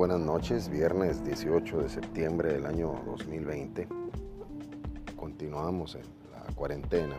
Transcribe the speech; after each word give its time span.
buenas 0.00 0.20
noches, 0.20 0.70
viernes 0.70 1.22
18 1.24 1.82
de 1.82 1.90
septiembre 1.90 2.54
del 2.54 2.64
año 2.64 3.02
2020. 3.04 3.86
Continuamos 5.14 5.94
en 5.94 6.04
la 6.32 6.54
cuarentena, 6.54 7.16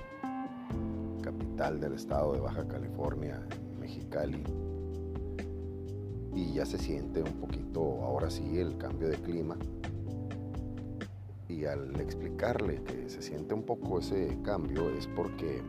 capital 1.21 1.79
del 1.79 1.93
estado 1.93 2.33
de 2.33 2.39
Baja 2.39 2.67
California, 2.67 3.39
Mexicali. 3.79 4.41
Y 6.33 6.53
ya 6.53 6.65
se 6.65 6.79
siente 6.79 7.21
un 7.21 7.33
poquito, 7.33 8.01
ahora 8.01 8.31
sí, 8.31 8.57
el 8.57 8.75
cambio 8.79 9.09
de 9.09 9.17
clima. 9.17 9.57
Y 11.47 11.65
al 11.65 12.01
explicarle 12.01 12.81
que 12.83 13.11
se 13.11 13.21
siente 13.21 13.53
un 13.53 13.61
poco 13.61 13.99
ese 13.99 14.39
cambio 14.41 14.89
es 14.89 15.05
porque, 15.05 15.61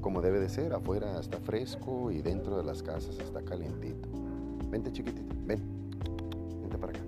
como 0.00 0.22
debe 0.22 0.40
de 0.40 0.48
ser, 0.48 0.72
afuera 0.72 1.20
está 1.20 1.38
fresco 1.38 2.10
y 2.10 2.20
dentro 2.20 2.56
de 2.56 2.64
las 2.64 2.82
casas 2.82 3.16
está 3.20 3.42
calientito. 3.42 4.21
Vente 4.72 4.90
chiquitita, 4.90 5.34
ven, 5.44 5.60
vente 6.62 6.78
para 6.78 6.92
acá. 6.92 7.00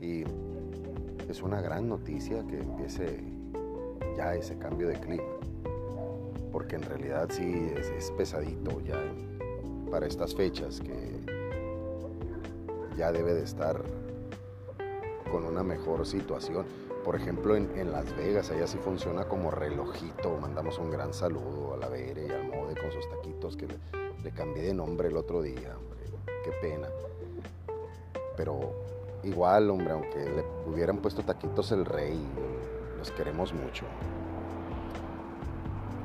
Y 0.00 0.24
es 1.30 1.40
una 1.42 1.60
gran 1.60 1.88
noticia 1.88 2.44
que 2.48 2.58
empiece 2.58 3.20
ya 4.16 4.34
ese 4.34 4.58
cambio 4.58 4.88
de 4.88 4.94
clima, 4.98 5.22
porque 6.50 6.74
en 6.74 6.82
realidad 6.82 7.28
sí 7.30 7.70
es, 7.96 8.10
pesadito 8.10 8.80
ya 8.80 9.00
para 9.92 10.08
estas 10.08 10.34
fechas 10.34 10.80
que 10.80 11.20
ya 12.96 13.12
debe 13.12 13.32
de 13.32 13.44
estar 13.44 13.80
con 15.30 15.44
una 15.44 15.62
mejor 15.62 16.04
situación. 16.04 16.66
Por 17.04 17.14
ejemplo, 17.14 17.54
en, 17.54 17.92
Las 17.92 18.16
Vegas, 18.16 18.50
allá 18.50 18.66
sí 18.66 18.78
funciona 18.78 19.26
como 19.26 19.52
relojito. 19.52 20.36
Mandamos 20.40 20.78
un 20.80 20.90
gran 20.90 21.14
saludo 21.14 21.74
a 21.74 21.76
la 21.76 21.88
Vere 21.88 22.26
y 22.26 22.30
al 22.30 22.48
Mode 22.48 22.74
con 22.74 22.90
sus 22.90 23.08
taquitos 23.08 23.56
que 23.56 23.68
le 24.22 24.30
cambié 24.30 24.62
de 24.62 24.74
nombre 24.74 25.08
el 25.08 25.16
otro 25.16 25.42
día, 25.42 25.76
hombre. 25.76 26.00
Qué 26.44 26.52
pena. 26.60 26.88
Pero 28.36 28.60
igual, 29.22 29.70
hombre, 29.70 29.92
aunque 29.92 30.18
le 30.18 30.44
hubieran 30.70 30.98
puesto 30.98 31.22
taquitos 31.22 31.72
el 31.72 31.84
rey, 31.84 32.18
los 32.98 33.10
queremos 33.10 33.52
mucho. 33.52 33.84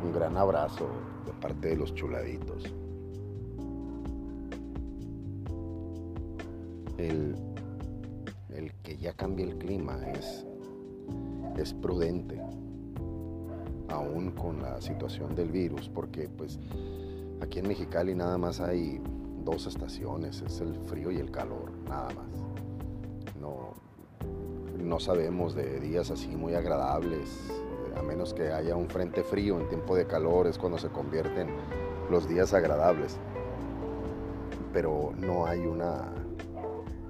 Un 0.04 0.14
gran 0.14 0.38
abrazo 0.38 0.88
de 1.26 1.34
parte 1.34 1.70
de 1.70 1.76
los 1.76 1.94
chuladitos. 1.94 2.64
El, 6.98 7.36
el 8.50 8.74
que 8.84 8.98
ya 8.98 9.14
cambie 9.14 9.46
el 9.46 9.58
clima 9.58 10.00
es, 10.14 10.46
es 11.58 11.74
prudente, 11.74 12.42
aún 13.90 14.31
con 14.31 14.62
la 14.62 14.81
situación 14.81 15.36
del 15.36 15.52
virus, 15.52 15.90
porque 15.90 16.28
pues 16.28 16.59
Aquí 17.42 17.60
en 17.60 17.68
Mexicali 17.68 18.16
nada 18.16 18.38
más 18.38 18.60
hay 18.60 19.02
dos 19.44 19.68
estaciones, 19.68 20.42
es 20.42 20.60
el 20.60 20.76
frío 20.88 21.12
y 21.12 21.18
el 21.18 21.32
calor, 21.32 21.72
nada 21.88 22.10
más. 22.16 23.36
No, 23.40 23.74
no 24.78 25.00
sabemos 25.00 25.56
de 25.56 25.80
días 25.80 26.12
así 26.12 26.36
muy 26.36 26.56
agradables, 26.56 27.50
a 27.96 28.02
menos 28.02 28.34
que 28.34 28.52
haya 28.52 28.76
un 28.76 28.90
frente 28.90 29.24
frío 29.24 29.60
en 29.60 29.68
tiempo 29.70 29.96
de 29.96 30.06
calor, 30.06 30.48
es 30.48 30.58
cuando 30.58 30.78
se 30.78 30.90
convierten 30.90 31.50
los 32.10 32.28
días 32.28 32.54
agradables. 32.54 33.18
Pero 34.74 35.14
no 35.18 35.46
hay 35.46 35.60
una, 35.60 36.12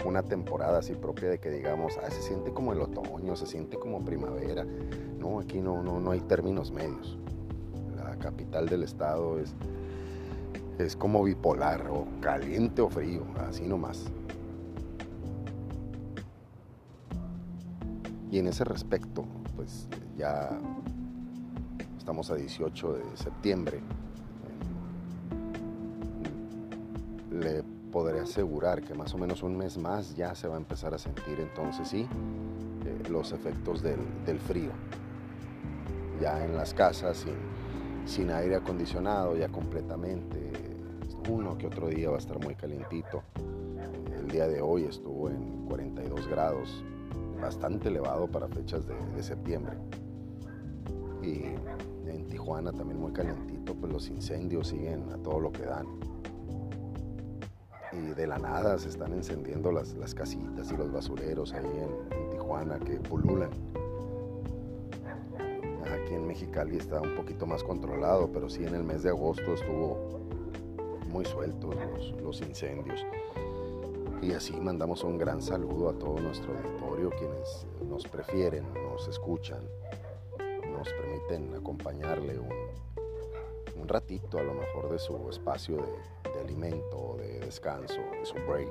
una 0.05 0.23
temporada 0.23 0.79
así 0.79 0.93
propia 0.93 1.29
de 1.29 1.39
que 1.39 1.49
digamos, 1.49 1.97
ah, 2.03 2.11
se 2.11 2.21
siente 2.21 2.51
como 2.53 2.73
el 2.73 2.81
otoño, 2.81 3.35
se 3.35 3.47
siente 3.47 3.77
como 3.77 4.03
primavera. 4.03 4.65
No, 5.17 5.39
aquí 5.39 5.59
no, 5.59 5.81
no, 5.81 5.99
no 5.99 6.11
hay 6.11 6.21
términos 6.21 6.71
medios. 6.71 7.17
La 7.95 8.15
capital 8.17 8.69
del 8.69 8.83
estado 8.83 9.39
es 9.39 9.55
es 10.77 10.95
como 10.95 11.23
bipolar, 11.23 11.87
o 11.89 12.07
caliente 12.21 12.81
o 12.81 12.89
frío, 12.89 13.25
así 13.47 13.65
nomás. 13.65 14.05
Y 18.29 18.39
en 18.39 18.47
ese 18.47 18.63
respecto, 18.63 19.25
pues 19.55 19.87
ya 20.17 20.59
estamos 21.97 22.29
a 22.29 22.35
18 22.35 22.93
de 22.93 23.17
septiembre. 23.17 23.79
Le 27.31 27.63
podré 27.91 28.19
asegurar 28.19 28.81
que 28.81 28.93
más 28.93 29.13
o 29.13 29.17
menos 29.17 29.43
un 29.43 29.57
mes 29.57 29.77
más 29.77 30.15
ya 30.15 30.35
se 30.35 30.47
va 30.47 30.55
a 30.55 30.57
empezar 30.57 30.93
a 30.93 30.97
sentir 30.97 31.39
entonces 31.39 31.87
sí 31.87 32.07
eh, 32.85 33.09
los 33.09 33.31
efectos 33.31 33.81
del, 33.81 34.39
frío. 34.39 34.71
Ya 36.21 36.43
en 36.43 36.55
las 36.55 36.73
casas 36.73 37.25
sin 38.05 38.31
aire 38.31 38.55
acondicionado, 38.55 39.35
ya 39.35 39.49
completamente 39.49 40.46
uno 41.29 41.57
que 41.57 41.67
otro 41.67 41.87
día 41.87 42.09
va 42.09 42.15
a 42.15 42.19
estar 42.19 42.39
muy 42.39 42.55
calientito. 42.55 43.23
El 44.17 44.27
día 44.27 44.47
de 44.47 44.61
hoy 44.61 44.83
estuvo 44.83 45.29
en 45.29 45.65
42 45.67 46.27
grados, 46.27 46.83
bastante 47.41 47.89
elevado 47.89 48.27
para 48.27 48.47
fechas 48.47 48.83
de, 48.87 49.23
septiembre. 49.23 49.77
Y 51.21 51.43
en 52.09 52.27
Tijuana 52.27 52.71
también 52.71 52.99
muy 52.99 53.11
calientito, 53.11 53.75
pues 53.75 53.91
los 53.91 54.09
incendios 54.09 54.69
siguen 54.69 55.11
a 55.11 55.17
todo 55.17 55.39
lo 55.39 55.51
que 55.51 55.63
dan. 55.63 55.85
Y 57.91 58.13
de 58.13 58.27
la 58.27 58.37
nada 58.37 58.77
se 58.77 58.89
están 58.89 59.13
encendiendo 59.13 59.71
las, 59.71 59.93
las 59.95 60.13
casitas 60.13 60.71
y 60.71 60.77
los 60.77 60.91
basureros 60.91 61.53
ahí 61.53 61.65
en, 61.65 62.17
en 62.17 62.29
Tijuana 62.29 62.79
que 62.79 62.99
pululan 62.99 63.49
aquí 65.93 66.13
en 66.13 66.27
Mexicali 66.27 66.77
está 66.77 67.01
un 67.01 67.15
poquito 67.15 67.45
más 67.45 67.63
controlado, 67.63 68.29
pero 68.31 68.49
sí 68.49 68.63
en 68.63 68.75
el 68.75 68.83
mes 68.83 69.03
de 69.03 69.09
agosto 69.09 69.53
estuvo 69.53 70.26
muy 71.07 71.25
sueltos 71.25 71.75
los, 72.21 72.41
incendios. 72.41 73.05
Y 74.21 74.31
así 74.33 74.53
mandamos 74.59 75.03
un 75.03 75.17
gran 75.17 75.41
saludo 75.41 75.89
a 75.89 75.93
todo 75.93 76.19
nuestro 76.19 76.53
auditorio, 76.57 77.09
quienes 77.11 77.65
nos 77.87 78.07
prefieren, 78.07 78.65
nos 78.73 79.07
escuchan, 79.07 79.61
nos 80.71 80.87
permiten 80.89 81.55
acompañarle 81.55 82.39
un, 82.39 82.67
ratito 83.87 84.37
a 84.37 84.43
lo 84.43 84.53
mejor 84.53 84.91
de 84.91 84.99
su 84.99 85.15
espacio 85.29 85.77
de, 85.77 86.29
de 86.33 86.39
alimento, 86.41 87.15
de 87.19 87.39
descanso, 87.39 88.01
de 88.19 88.25
su 88.25 88.35
break. 88.45 88.69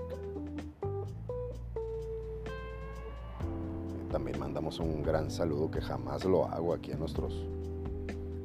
También 4.13 4.39
mandamos 4.39 4.79
un 4.79 5.03
gran 5.03 5.31
saludo 5.31 5.71
que 5.71 5.81
jamás 5.81 6.27
lo 6.27 6.45
hago 6.45 6.75
aquí 6.75 6.93
a 6.93 6.97
nuestros 6.97 7.47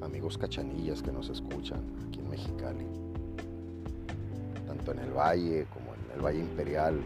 amigos 0.02 0.38
cachanillas 0.38 1.02
que 1.02 1.12
nos 1.12 1.28
escuchan 1.28 1.82
aquí 2.08 2.20
en 2.20 2.30
Mexicali 2.30 3.01
tanto 4.82 5.00
en 5.00 5.08
el 5.08 5.14
Valle 5.14 5.68
como 5.72 5.94
en 5.94 6.02
el 6.16 6.26
Valle 6.26 6.40
Imperial, 6.40 7.02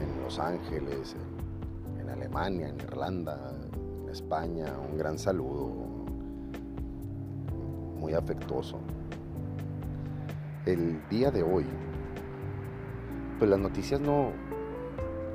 en 0.00 0.22
Los 0.22 0.38
Ángeles, 0.38 1.16
en, 2.00 2.08
Alemania, 2.08 2.68
en 2.68 2.76
Irlanda, 2.76 3.54
en 4.02 4.08
España. 4.10 4.74
Un 4.90 4.98
gran 4.98 5.18
saludo, 5.18 5.68
muy 7.98 8.12
afectuoso. 8.14 8.78
El 10.66 11.00
día 11.08 11.30
de 11.30 11.42
hoy, 11.42 11.66
pues 13.38 13.50
las 13.50 13.58
noticias 13.58 14.00
no, 14.00 14.32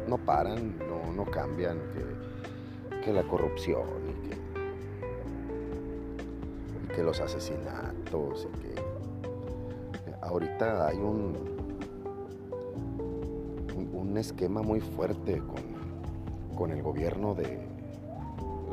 no 0.07 0.17
paran, 0.17 0.75
no, 1.15 1.25
cambian, 1.25 1.77
que, 1.93 3.01
que, 3.03 3.13
la 3.13 3.23
corrupción 3.23 3.83
y 4.07 4.13
que, 4.27 4.35
y 6.83 6.87
que 6.95 7.03
los 7.03 7.19
asesinatos 7.19 8.47
y 8.47 8.59
que 8.59 8.88
ahorita 10.29 10.87
hay 10.87 10.97
un, 10.97 11.33
un, 13.93 14.17
esquema 14.17 14.61
muy 14.61 14.79
fuerte 14.79 15.39
con, 15.39 16.55
con 16.55 16.71
el 16.71 16.83
gobierno 16.83 17.33
de 17.33 17.59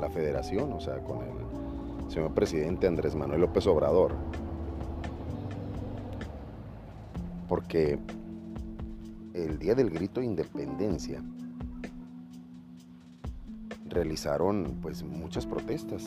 la 0.00 0.10
federación, 0.10 0.72
o 0.72 0.80
sea, 0.80 0.98
con 0.98 1.18
el 1.18 2.10
señor 2.10 2.34
presidente 2.34 2.86
Andrés 2.86 3.14
Manuel 3.14 3.40
López 3.40 3.66
Obrador. 3.66 4.12
Porque 7.48 7.98
el 9.34 9.58
día 9.58 9.74
del 9.74 9.90
grito 9.90 10.20
de 10.20 10.26
independencia 10.26 11.22
realizaron 13.88 14.78
pues 14.82 15.02
muchas 15.04 15.46
protestas 15.46 16.04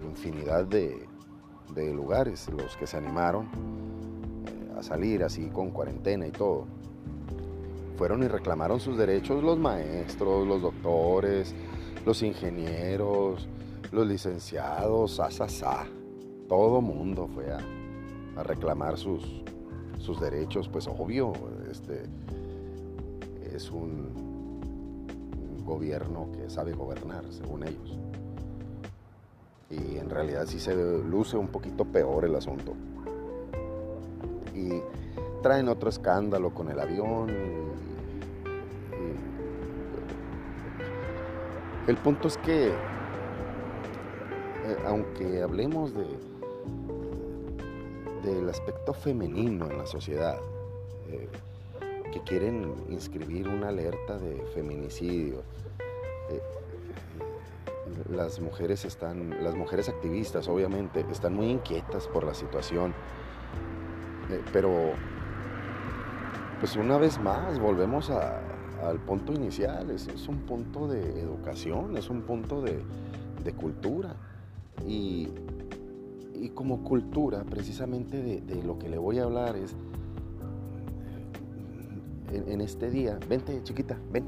en 0.00 0.10
infinidad 0.10 0.64
de, 0.66 1.08
de 1.74 1.92
lugares, 1.92 2.48
los 2.48 2.76
que 2.76 2.86
se 2.86 2.96
animaron 2.96 3.44
eh, 3.44 4.78
a 4.78 4.82
salir 4.82 5.24
así 5.24 5.48
con 5.48 5.70
cuarentena 5.70 6.26
y 6.26 6.30
todo. 6.30 6.66
Fueron 7.96 8.22
y 8.22 8.28
reclamaron 8.28 8.80
sus 8.80 8.98
derechos 8.98 9.42
los 9.42 9.58
maestros, 9.58 10.46
los 10.46 10.62
doctores, 10.62 11.54
los 12.04 12.22
ingenieros, 12.22 13.48
los 13.92 14.06
licenciados, 14.06 15.12
sa, 15.12 15.86
Todo 16.48 16.80
mundo 16.80 17.28
fue 17.32 17.52
a, 17.52 17.60
reclamar 18.42 18.98
sus, 18.98 19.42
sus 19.98 20.20
derechos, 20.20 20.68
pues 20.68 20.88
obvio, 20.88 21.32
este 21.70 22.02
es 23.54 23.70
un 23.70 24.34
gobierno 25.64 26.28
que 26.32 26.50
sabe 26.50 26.72
gobernar, 26.72 27.24
según 27.30 27.62
ellos. 27.62 27.98
Y 29.70 29.98
en 29.98 30.10
realidad 30.10 30.46
sí 30.46 30.60
se 30.60 30.74
luce 30.74 31.36
un 31.36 31.48
poquito 31.48 31.84
peor 31.84 32.24
el 32.24 32.34
asunto. 32.36 32.74
Y 34.54 34.80
traen 35.42 35.68
otro 35.68 35.88
escándalo 35.88 36.50
con 36.54 36.70
el 36.70 36.80
avión. 36.80 37.54
el 41.86 41.98
punto 41.98 42.28
es 42.28 42.38
que, 42.38 42.68
eh, 42.68 42.74
aunque 44.86 45.42
hablemos 45.42 45.92
de 45.92 46.06
del 48.24 48.48
aspecto 48.48 48.94
femenino 48.94 49.70
en 49.70 49.78
la 49.78 49.86
sociedad, 49.86 50.38
eh, 51.08 51.28
que 52.12 52.20
quieren 52.22 52.74
inscribir 52.88 53.48
una 53.48 53.68
alerta 53.68 54.18
de 54.18 54.42
feminicidio, 54.54 55.42
eh, 56.30 56.40
las 58.10 58.40
mujeres 58.40 58.84
están, 58.84 59.42
las 59.42 59.54
mujeres 59.54 59.88
activistas 59.88 60.48
obviamente, 60.48 61.04
están 61.10 61.34
muy 61.34 61.50
inquietas 61.50 62.06
por 62.08 62.24
la 62.24 62.34
situación, 62.34 62.94
pero 64.52 64.92
pues 66.60 66.76
una 66.76 66.96
vez 66.96 67.20
más 67.20 67.58
volvemos 67.58 68.10
al 68.10 68.98
punto 69.00 69.32
inicial, 69.32 69.90
es, 69.90 70.28
un 70.28 70.38
punto 70.38 70.88
de 70.88 71.20
educación, 71.20 71.96
es 71.96 72.08
un 72.08 72.22
punto 72.22 72.62
de, 72.62 72.82
cultura. 73.54 74.16
Y, 74.86 75.28
como 76.54 76.84
cultura, 76.84 77.42
precisamente 77.44 78.22
de, 78.22 78.62
lo 78.62 78.78
que 78.78 78.88
le 78.88 78.98
voy 78.98 79.18
a 79.18 79.24
hablar 79.24 79.56
es, 79.56 79.74
en, 82.32 82.60
este 82.60 82.90
día, 82.90 83.18
vente 83.28 83.62
chiquita, 83.62 83.98
ven, 84.10 84.24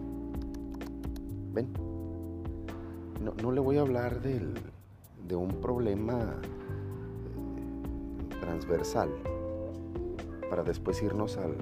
ven. 1.53 1.86
No, 3.35 3.51
le 3.51 3.61
voy 3.61 3.77
a 3.79 3.81
hablar 3.81 4.21
de 4.21 5.35
un 5.35 5.61
problema 5.61 6.41
eh, 6.45 8.41
transversal 8.41 9.11
para 10.49 10.63
después 10.63 11.03
irnos 11.03 11.37
al, 11.37 11.57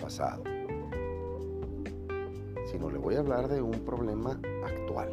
pasado, 0.00 0.44
sino 2.70 2.88
le 2.88 2.98
voy 2.98 3.16
a 3.16 3.18
hablar 3.18 3.48
de 3.48 3.60
un 3.60 3.80
problema 3.80 4.38
actual. 4.64 5.08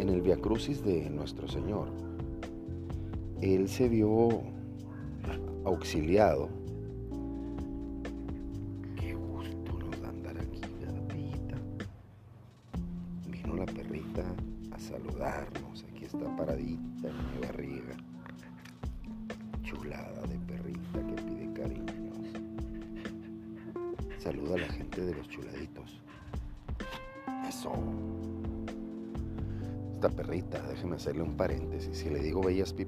En, 0.00 0.08
el 0.08 0.20
Via 0.20 0.36
Crucis 0.36 0.82
de 0.82 1.08
nuestro 1.10 1.46
Señor, 1.46 1.86
Él 3.40 3.68
se 3.68 3.88
vio 3.88 4.42
auxiliado. 5.64 6.59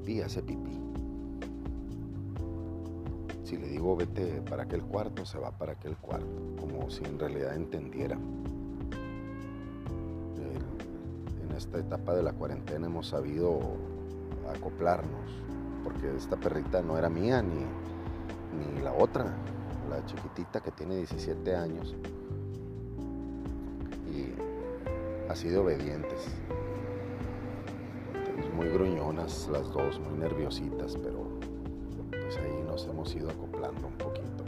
Pipí, 0.03 0.21
hace 0.21 0.43
pipí. 0.43 0.79
Si 3.45 3.57
le 3.57 3.69
digo 3.69 3.97
vete 3.97 4.43
para 4.49 4.65
aquel 4.65 4.83
cuarto, 4.83 5.25
se 5.25 5.39
va 5.39 5.51
para 5.53 5.73
aquel 5.73 5.97
cuarto. 5.97 6.27
Como 6.59 6.91
si 6.91 7.05
en 7.05 7.19
realidad 7.19 7.55
entendiera. 7.55 8.17
En 11.43 11.57
esta 11.57 11.79
etapa 11.79 12.15
de 12.15 12.23
la 12.23 12.33
cuarentena 12.33 12.87
hemos 12.87 13.09
sabido 13.09 13.61
acoplarnos 14.57 15.31
porque 15.85 16.17
esta 16.17 16.37
perrita 16.37 16.83
no 16.83 16.97
era 16.97 17.09
mía 17.09 17.43
ni, 17.43 17.65
ni 18.59 18.81
la 18.83 18.93
otra, 18.93 19.37
la 19.91 20.05
chiquitita 20.07 20.61
que 20.61 20.71
tiene 20.71 20.97
17 20.97 21.55
años. 21.55 21.95
Y 24.11 25.31
así 25.31 25.49
de 25.49 25.59
obedientes. 25.59 26.29
Muy 28.63 28.71
gruñonas 28.71 29.49
las 29.51 29.73
dos, 29.73 29.99
muy 29.99 30.17
nerviositas, 30.19 30.97
pero 31.03 31.27
pues 32.11 32.37
ahí 32.37 32.63
nos 32.65 32.87
hemos 32.87 33.13
ido 33.13 33.29
acoplando 33.29 33.89
un 33.89 33.99
poquito. 33.99 34.45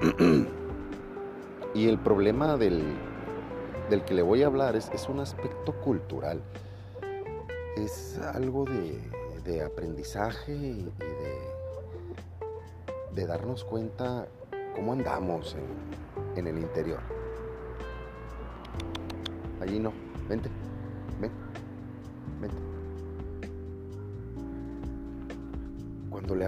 y 1.74 1.86
el 1.88 2.00
problema 2.00 2.56
del, 2.56 2.82
del 3.88 4.04
que 4.04 4.14
le 4.14 4.22
voy 4.22 4.42
a 4.42 4.46
hablar 4.46 4.74
es, 4.74 4.90
es 4.90 5.08
un 5.08 5.20
aspecto 5.20 5.80
cultural. 5.80 6.42
Es 7.76 8.18
algo 8.18 8.64
de, 8.64 8.98
de 9.44 9.62
aprendizaje 9.62 10.52
y 10.52 10.92
de, 13.14 13.26
darnos 13.26 13.62
cuenta 13.64 14.26
cómo 14.74 14.92
andamos 14.92 15.54
en, 16.34 16.48
el 16.48 16.58
interior. 16.58 16.98
Allí 19.60 19.78
no, 19.78 19.92
vente, 20.28 20.50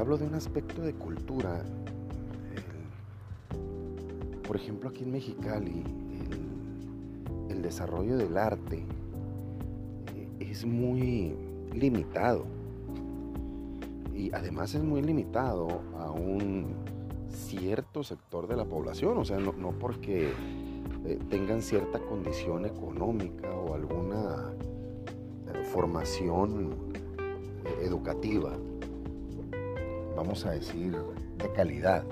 hablo 0.03 0.19
de 0.19 0.27
un 0.27 0.35
aspecto 0.35 0.83
de 0.83 0.95
cultura, 0.95 1.63
por 4.45 4.57
ejemplo 4.57 4.91
aquí 4.91 5.05
en 5.05 5.13
Mexicali, 5.13 5.85
el, 7.49 7.63
desarrollo 7.63 8.17
del 8.17 8.37
arte 8.37 8.85
eh, 10.17 10.29
es 10.41 10.67
muy 10.67 11.37
limitado. 11.73 12.47
Y 14.13 14.33
además 14.33 14.75
es 14.75 14.83
muy 14.83 15.03
limitado 15.03 15.69
a 15.97 16.11
un 16.11 16.75
cierto 17.29 18.03
sector 18.03 18.49
de 18.49 18.57
la 18.57 18.65
población, 18.65 19.17
o 19.19 19.25
sea, 19.25 19.39
no, 19.39 19.71
porque 19.79 20.33
eh, 21.07 21.19
tengan 21.31 21.63
cierta 21.63 22.01
condición 22.01 22.67
económica 22.67 23.49
o 23.53 23.75
alguna 23.75 24.53
eh, 25.55 25.65
formación 25.67 26.75
educativa, 27.81 28.59
vamos 30.23 30.47
a 30.47 30.53
decir, 30.53 30.97
de 31.39 31.53
calidad, 31.53 32.05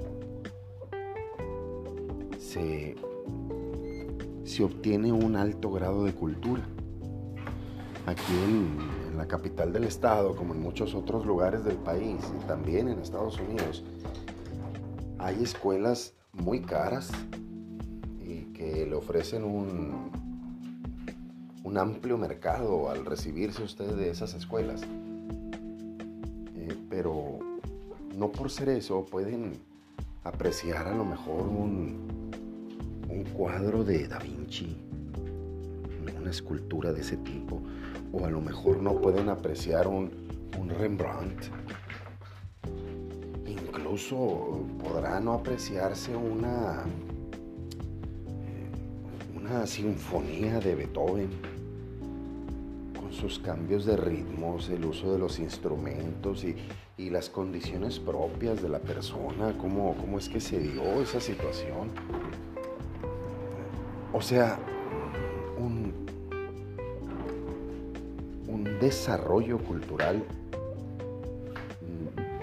se, 2.41 2.97
se 4.43 4.65
obtiene 4.65 5.13
un 5.13 5.37
alto 5.37 5.71
grado 5.71 6.05
de 6.05 6.13
cultura. 6.13 6.67
Aquí 8.07 8.33
en, 8.33 9.17
la 9.17 9.29
capital 9.29 9.73
del 9.73 9.85
estado, 9.85 10.35
como 10.35 10.55
en 10.55 10.61
muchos 10.61 10.95
otros 10.95 11.25
lugares 11.25 11.63
del 11.63 11.77
país 11.77 12.19
y 12.37 12.47
también 12.47 12.89
en 12.89 12.99
Estados 12.99 13.39
Unidos, 13.39 13.85
hay 15.19 15.41
escuelas 15.43 16.15
muy 16.33 16.63
caras 16.63 17.13
y 18.25 18.53
que 18.55 18.87
le 18.87 18.95
ofrecen 18.97 19.45
un, 19.45 20.11
un 21.63 21.79
amplio 21.79 22.19
mercado 22.19 22.91
al 22.91 23.05
recibirse 23.05 23.63
usted 23.63 23.95
de 23.95 24.11
esas 24.11 24.35
escuelas. 24.35 24.83
Eh, 26.57 26.77
pero 26.89 27.30
no 28.21 28.31
por 28.31 28.51
ser 28.51 28.69
eso 28.69 29.07
pueden 29.07 29.63
apreciar 30.25 30.87
a 30.87 30.95
lo 30.95 31.07
mejor 31.07 31.49
un, 31.49 32.31
un 33.09 33.25
cuadro 33.33 33.83
de 33.83 34.07
Da 34.09 34.19
Vinci, 34.19 34.77
una 36.21 36.31
escultura 36.31 36.93
de 36.93 37.01
ese 37.01 37.17
tipo 37.17 37.63
o 38.13 38.27
a 38.27 38.29
lo 38.29 38.43
mejor 38.43 38.83
no 38.83 39.01
pueden 39.01 39.31
apreciar 39.31 39.89
un, 39.89 40.29
Rembrandt. 40.79 41.47
Incluso 43.47 44.67
podrá 44.83 45.19
no 45.19 45.33
apreciarse 45.33 46.15
una, 46.15 46.85
eh, 48.29 49.37
una 49.37 49.67
sinfonía 49.67 50.61
de 50.61 50.75
Beethoven 50.75 51.31
con 52.99 53.13
sus 53.13 53.39
cambios 53.39 53.87
de 53.87 53.97
ritmos, 53.97 54.69
el 54.69 54.85
uso 54.85 55.13
de 55.13 55.19
los 55.19 55.39
instrumentos 55.39 56.45
y, 56.45 56.55
las 57.09 57.31
condiciones 57.31 57.99
propias 57.99 58.61
de 58.61 58.69
la 58.69 58.81
persona, 58.81 59.57
cómo, 59.57 59.97
cómo 59.97 60.19
es 60.19 60.29
que 60.29 60.41
se 60.41 60.59
dio 60.59 61.01
esa 61.01 61.21
situación. 61.21 61.91
O 64.13 64.21
sea, 64.21 64.59
desarrollo 68.81 69.59
cultural 69.59 70.25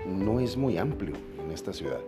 no 0.05 0.39
es 0.39 0.55
muy 0.55 0.77
amplio 0.77 1.15
en 1.39 1.51
esta 1.51 1.73
ciudad. 1.73 1.99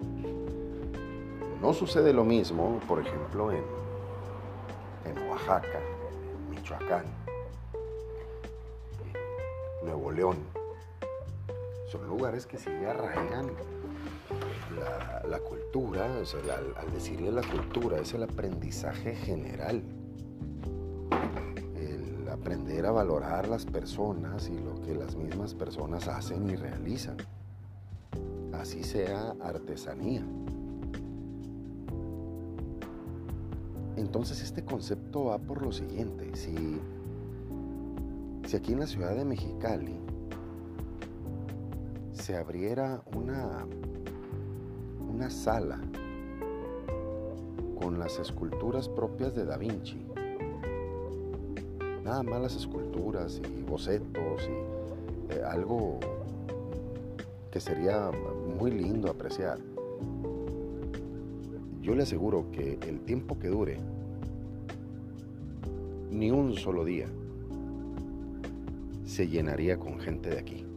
No 1.61 1.73
sucede 1.73 2.13
lo 2.13 2.23
mismo, 2.23 2.79
por 2.87 3.01
ejemplo, 3.01 3.51
en, 3.51 3.63
en 5.05 5.29
Oaxaca, 5.29 5.81
Michoacán, 6.49 7.05
Nuevo 9.83 10.11
León. 10.11 10.58
Son 11.91 12.07
lugares 12.07 12.45
que 12.45 12.57
sí 12.57 12.69
arraigan 12.69 13.51
la, 15.27 15.39
cultura, 15.39 16.05
al 16.05 16.91
decirle 16.93 17.31
la 17.31 17.41
cultura, 17.41 17.99
es 17.99 18.13
el 18.13 18.23
aprendizaje 18.23 19.15
general 19.15 19.83
aprender 22.39 22.85
a 22.85 22.91
valorar 22.91 23.47
las 23.47 23.65
personas 23.65 24.49
y 24.49 24.57
lo 24.57 24.81
que 24.81 24.95
las 24.95 25.15
mismas 25.15 25.53
personas 25.53 26.07
hacen 26.07 26.49
y 26.49 26.55
realizan. 26.55 27.17
Así 28.53 28.83
sea 28.83 29.35
artesanía. 29.41 30.23
Entonces 33.97 34.41
este 34.41 34.63
concepto 34.63 35.25
va 35.25 35.37
por 35.37 35.61
lo 35.61 35.71
siguiente. 35.71 36.35
Si, 36.35 36.79
si 38.47 38.55
aquí 38.55 38.73
en 38.73 38.79
la 38.79 38.87
ciudad 38.87 39.15
de 39.15 39.25
Mexicali 39.25 39.99
se 42.29 42.37
abriera 42.37 43.01
una, 43.15 43.65
una 45.11 45.31
sala 45.31 45.81
con 47.81 47.97
las 47.97 48.19
esculturas 48.19 48.87
propias 48.87 49.33
de 49.33 49.45
Da 49.45 49.57
Vinci, 49.57 50.05
nada 52.03 52.21
más 52.21 52.39
las 52.39 52.55
esculturas 52.55 53.41
y 53.57 53.63
bocetos 53.63 54.47
y 54.47 55.33
eh, 55.33 55.41
algo 55.43 55.99
que 57.49 57.59
sería 57.59 58.11
muy 58.59 58.69
lindo 58.69 59.09
apreciar. 59.09 59.57
Yo 61.81 61.95
le 61.95 62.03
aseguro 62.03 62.51
que 62.51 62.77
el 62.87 62.99
tiempo 62.99 63.39
que 63.39 63.47
dure, 63.47 63.79
ni 66.11 66.29
un 66.29 66.53
solo 66.53 66.85
día, 66.85 67.07
se 69.03 69.27
llenaría 69.27 69.79
con 69.79 69.99
gente 69.99 70.29
de 70.29 70.37
aquí. 70.37 70.68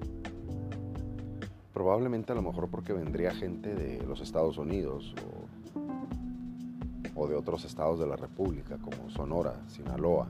Probablemente 1.72 2.32
a 2.32 2.34
lo 2.34 2.42
mejor 2.42 2.68
porque 2.68 2.92
vendría 2.92 3.32
gente 3.32 3.74
de 3.74 4.02
los 4.06 4.20
Estados 4.20 4.58
Unidos 4.58 5.14
o, 7.14 7.26
de 7.28 7.36
otros 7.36 7.64
estados 7.64 8.00
de 8.00 8.06
la 8.06 8.16
República 8.16 8.78
como 8.78 9.08
Sonora, 9.08 9.54
Sinaloa, 9.68 10.26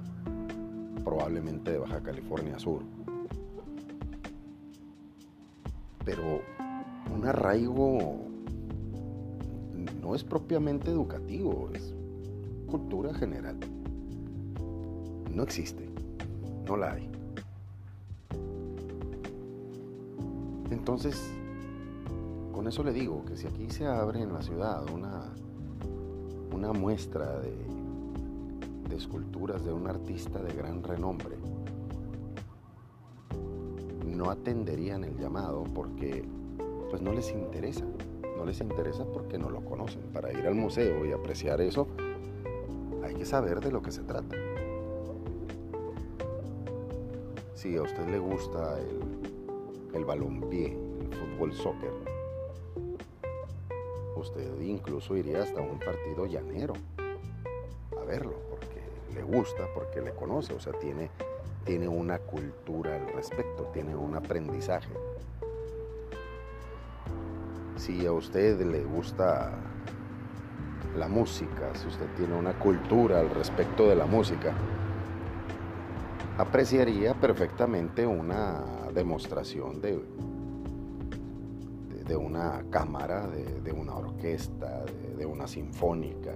probablemente 1.02 1.72
de 1.72 1.78
Baja 1.78 2.00
California 2.02 2.58
Sur. 2.58 2.82
Pero 6.04 6.42
un 7.14 7.26
arraigo 7.26 8.20
no 10.02 10.14
es 10.14 10.22
propiamente 10.22 10.90
educativo, 10.90 11.70
es 11.72 11.94
cultura 12.66 13.14
general. 13.14 13.56
No 15.30 15.42
existe, 15.42 15.88
no 16.66 16.76
la 16.76 16.92
hay. 16.92 17.11
Entonces, 20.82 21.30
con 22.52 22.66
eso 22.66 22.82
le 22.82 22.92
digo 22.92 23.24
que 23.24 23.36
si 23.36 23.46
aquí 23.46 23.70
se 23.70 23.86
abre 23.86 24.20
en 24.20 24.32
la 24.32 24.42
ciudad 24.42 24.84
una, 24.90 25.32
una 26.52 26.72
muestra 26.72 27.38
de 27.38 27.52
esculturas 28.96 29.64
de 29.64 29.72
un 29.72 29.86
artista 29.86 30.42
de 30.42 30.52
gran 30.52 30.82
renombre 30.82 31.36
no 34.04 34.28
atenderían 34.28 35.04
el 35.04 35.16
llamado 35.16 35.62
porque 35.72 36.24
pues 36.90 37.00
no 37.00 37.12
les 37.12 37.30
interesa. 37.30 37.84
No 38.36 38.44
les 38.44 38.60
interesa 38.60 39.04
porque 39.04 39.38
no 39.38 39.50
lo 39.50 39.64
conocen. 39.64 40.02
Para 40.12 40.32
ir 40.32 40.44
al 40.48 40.56
museo 40.56 41.06
y 41.06 41.12
apreciar 41.12 41.60
eso 41.60 41.86
hay 43.04 43.14
que 43.14 43.24
saber 43.24 43.60
de 43.60 43.70
lo 43.70 43.82
que 43.82 43.92
se 43.92 44.02
trata. 44.02 44.34
Si 47.54 47.76
a 47.76 47.82
usted 47.82 48.08
le 48.08 48.18
gusta 48.18 48.80
el, 48.80 49.31
el 49.94 50.04
balompié, 50.04 50.72
el 50.72 51.14
fútbol 51.14 51.52
soccer, 51.54 51.92
usted 54.16 54.60
incluso 54.60 55.16
iría 55.16 55.42
hasta 55.42 55.60
un 55.60 55.78
partido 55.78 56.26
llanero 56.26 56.74
a 58.00 58.04
verlo 58.04 58.52
le 59.14 59.22
gusta, 59.22 59.64
porque 59.74 60.00
le 60.00 60.12
conoce, 60.12 60.54
o 60.54 60.60
sea, 60.60 60.72
tiene, 60.74 61.10
tiene 61.64 61.88
una 61.88 62.18
cultura 62.18 62.96
al 62.96 63.12
respecto, 63.12 63.64
tiene 63.72 63.94
un 63.94 64.14
aprendizaje. 64.14 64.88
Si 67.76 68.06
a 68.06 68.12
usted 68.12 68.60
le 68.60 68.84
gusta 68.84 69.52
la 70.96 71.08
música, 71.08 71.74
si 71.74 71.88
usted 71.88 72.06
tiene 72.16 72.34
una 72.34 72.52
cultura 72.58 73.20
al 73.20 73.30
respecto 73.30 73.88
de 73.88 73.96
la 73.96 74.06
música, 74.06 74.54
apreciaría 76.38 77.14
perfectamente 77.14 78.06
una 78.06 78.64
demostración 78.94 79.80
de, 79.80 80.02
de, 82.06 82.16
una 82.16 82.64
cámara, 82.70 83.28
de, 83.28 83.72
una 83.72 83.94
orquesta, 83.94 84.84
de 85.16 85.26
una 85.26 85.46
sinfónica, 85.46 86.32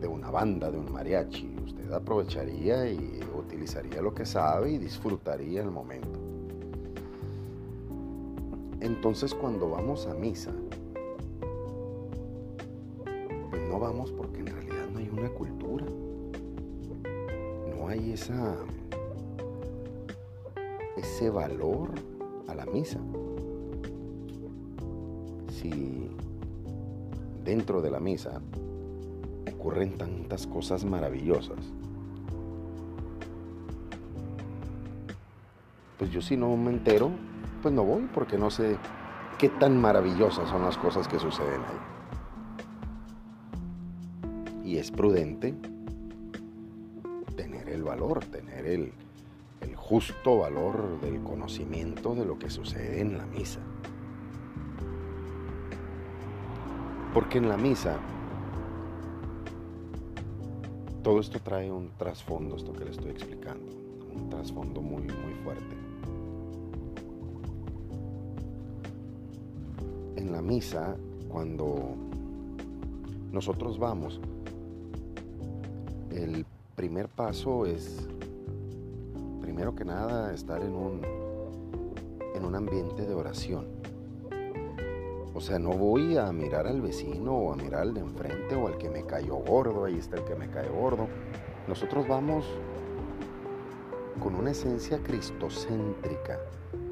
de 0.00 0.08
una 0.08 0.30
banda, 0.30 0.70
de 0.70 0.78
un 0.78 0.90
mariachi. 0.90 1.54
Usted 1.64 1.92
aprovecharía 1.92 2.90
y 2.90 3.20
utilizaría 3.36 4.00
lo 4.00 4.14
que 4.14 4.24
sabe 4.24 4.72
y 4.72 4.78
disfrutaría 4.78 5.62
el 5.62 5.70
momento. 5.70 6.18
Entonces 8.80 9.34
cuando 9.34 9.70
vamos 9.70 10.06
a 10.06 10.14
misa, 10.14 10.52
pues 13.50 13.62
no 13.68 13.78
vamos 13.78 14.12
porque 14.12 14.40
en 14.40 14.46
realidad 14.46 14.88
no 14.92 14.98
hay 14.98 15.08
una 15.08 15.28
cultura. 15.30 15.86
No 17.70 17.88
hay 17.88 18.12
esa 18.12 18.56
ese 21.14 21.30
valor 21.30 21.90
a 22.48 22.56
la 22.56 22.66
misa. 22.66 22.98
Si 25.48 26.10
dentro 27.44 27.80
de 27.80 27.92
la 27.92 28.00
misa 28.00 28.42
ocurren 29.48 29.96
tantas 29.96 30.48
cosas 30.48 30.84
maravillosas. 30.84 31.72
Pues 36.00 36.10
yo 36.10 36.20
si 36.20 36.36
no 36.36 36.56
me 36.56 36.70
entero, 36.70 37.12
pues 37.62 37.72
no 37.72 37.84
voy 37.84 38.08
porque 38.12 38.36
no 38.36 38.50
sé 38.50 38.76
qué 39.38 39.50
tan 39.50 39.80
maravillosas 39.80 40.48
son 40.48 40.62
las 40.62 40.76
cosas 40.76 41.06
que 41.06 41.20
suceden 41.20 41.60
ahí. 41.60 41.78
Y 44.64 44.78
es 44.78 44.90
prudente 44.90 45.54
tener 47.36 47.68
el 47.68 47.84
valor, 47.84 48.24
tener 48.24 48.66
el, 48.66 48.92
justo 49.88 50.38
valor 50.38 50.98
del 51.00 51.22
conocimiento 51.22 52.14
de 52.14 52.24
lo 52.24 52.38
que 52.38 52.48
sucede 52.48 53.00
en 53.02 53.18
la 53.18 53.26
misa. 53.26 53.60
Porque 57.12 57.38
en 57.38 57.48
la 57.48 57.58
misa 57.58 57.98
todo 61.02 61.20
esto 61.20 61.38
trae 61.38 61.70
un 61.70 61.90
trasfondo, 61.98 62.56
esto 62.56 62.72
que 62.72 62.86
le 62.86 62.92
estoy 62.92 63.10
explicando, 63.10 63.72
un 64.14 64.30
trasfondo 64.30 64.80
muy, 64.80 65.02
muy 65.02 65.34
fuerte. 65.44 65.76
En 70.16 70.32
la 70.32 70.40
misa, 70.40 70.96
cuando 71.28 71.94
nosotros 73.30 73.78
vamos, 73.78 74.18
el 76.10 76.46
primer 76.74 77.08
paso 77.08 77.66
es, 77.66 78.08
primero 79.64 79.76
que 79.76 79.84
nada, 79.86 80.34
estar 80.34 80.60
en 80.60 80.74
un, 80.74 81.00
en 82.34 82.44
un 82.44 82.54
ambiente 82.54 83.06
de 83.06 83.14
oración 83.14 83.66
o 85.32 85.40
sea, 85.40 85.58
no 85.58 85.70
voy 85.70 86.18
a 86.18 86.30
mirar 86.32 86.66
al 86.66 86.82
vecino 86.82 87.32
o 87.32 87.52
a 87.52 87.56
mirar 87.56 87.80
al 87.80 87.94
de 87.94 88.00
enfrente 88.00 88.54
o 88.54 88.68
al 88.68 88.76
que 88.76 88.90
me 88.90 89.04
cayó 89.04 89.36
gordo, 89.36 89.86
ahí 89.86 89.98
está 89.98 90.16
el 90.16 90.24
que 90.24 90.34
me 90.34 90.48
cae 90.48 90.68
gordo. 90.68 91.08
Nosotros 91.66 92.06
vamos 92.06 92.44
con 94.22 94.34
una 94.36 94.50
esencia 94.52 94.98
cristocéntrica, 95.02 96.38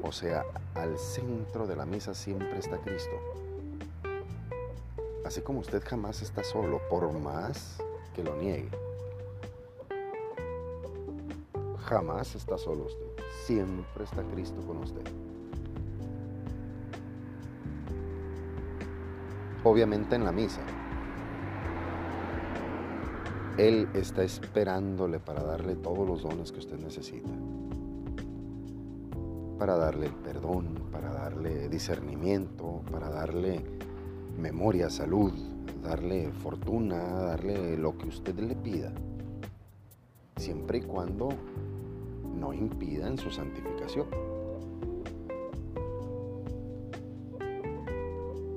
o 0.01 0.11
sea, 0.11 0.43
al 0.73 0.97
centro 0.97 1.67
de 1.67 1.75
la 1.75 1.85
mesa 1.85 2.13
siempre 2.13 2.57
está 2.57 2.79
Cristo. 2.79 3.15
Así 5.23 5.41
como 5.41 5.59
usted 5.59 5.81
jamás 5.85 6.21
está 6.21 6.43
solo, 6.43 6.81
por 6.89 7.09
más 7.13 7.77
que 8.13 8.23
lo 8.23 8.35
niegue. 8.35 8.82
Jamás 11.93 12.35
está 12.35 12.57
solo 12.57 12.85
usted, 12.85 13.23
siempre 13.45 14.03
está 14.03 14.23
Cristo 14.23 14.59
con 14.65 14.77
usted. 14.77 15.03
obviamente 19.63 20.15
en 20.15 20.25
la 20.25 20.31
misa. 20.31 20.61
Él 23.57 23.87
está 23.93 24.23
esperándole 24.23 25.19
para 25.19 25.43
darle 25.43 25.75
todos 25.75 26.07
los 26.07 26.23
dones 26.23 26.51
que 26.51 26.59
usted 26.59 26.79
necesita. 26.79 27.29
Para 29.59 29.77
darle 29.77 30.07
el 30.07 30.15
perdón, 30.15 30.89
para 30.91 31.11
darle 31.11 31.69
discernimiento, 31.69 32.81
para 32.91 33.09
darle 33.09 33.63
memoria, 34.37 34.89
salud, 34.89 35.31
darle 35.83 36.31
fortuna, 36.31 36.97
darle 36.97 37.77
lo 37.77 37.97
que 37.97 38.07
usted 38.07 38.37
le 38.39 38.55
pida. 38.55 38.91
Siempre 40.35 40.79
y 40.79 40.81
cuando 40.81 41.29
no 42.43 42.53
impida 42.53 43.07
en 43.07 43.17
su 43.17 43.31
santificación. 43.31 44.07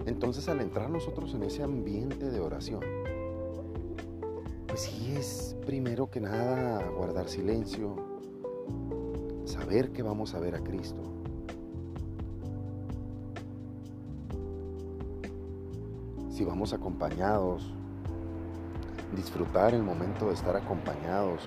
Entonces 0.07 0.49
al 0.49 0.61
entrar 0.61 0.91
nosotros 0.91 1.35
en 1.35 1.45
ese 1.45 1.63
ambiente 1.63 2.31
de 2.31 2.41
oración, 2.41 2.81
pues 4.67 4.81
sí 4.81 5.15
es 5.17 5.57
primero 5.65 6.11
que 6.11 6.21
nada 6.21 6.85
guardar 6.91 7.29
silencio, 7.29 7.97
saber 9.45 9.93
que 9.93 10.03
vamos 10.03 10.35
a 10.35 10.41
ver 10.41 10.57
a 10.57 10.61
Cristo. 10.61 11.03
Si 16.31 16.45
vamos 16.45 16.73
acompañados, 16.73 17.73
disfrutar 19.15 19.75
el 19.75 19.83
momento 19.83 20.29
de 20.29 20.35
estar 20.35 20.57
acompañados 20.57 21.46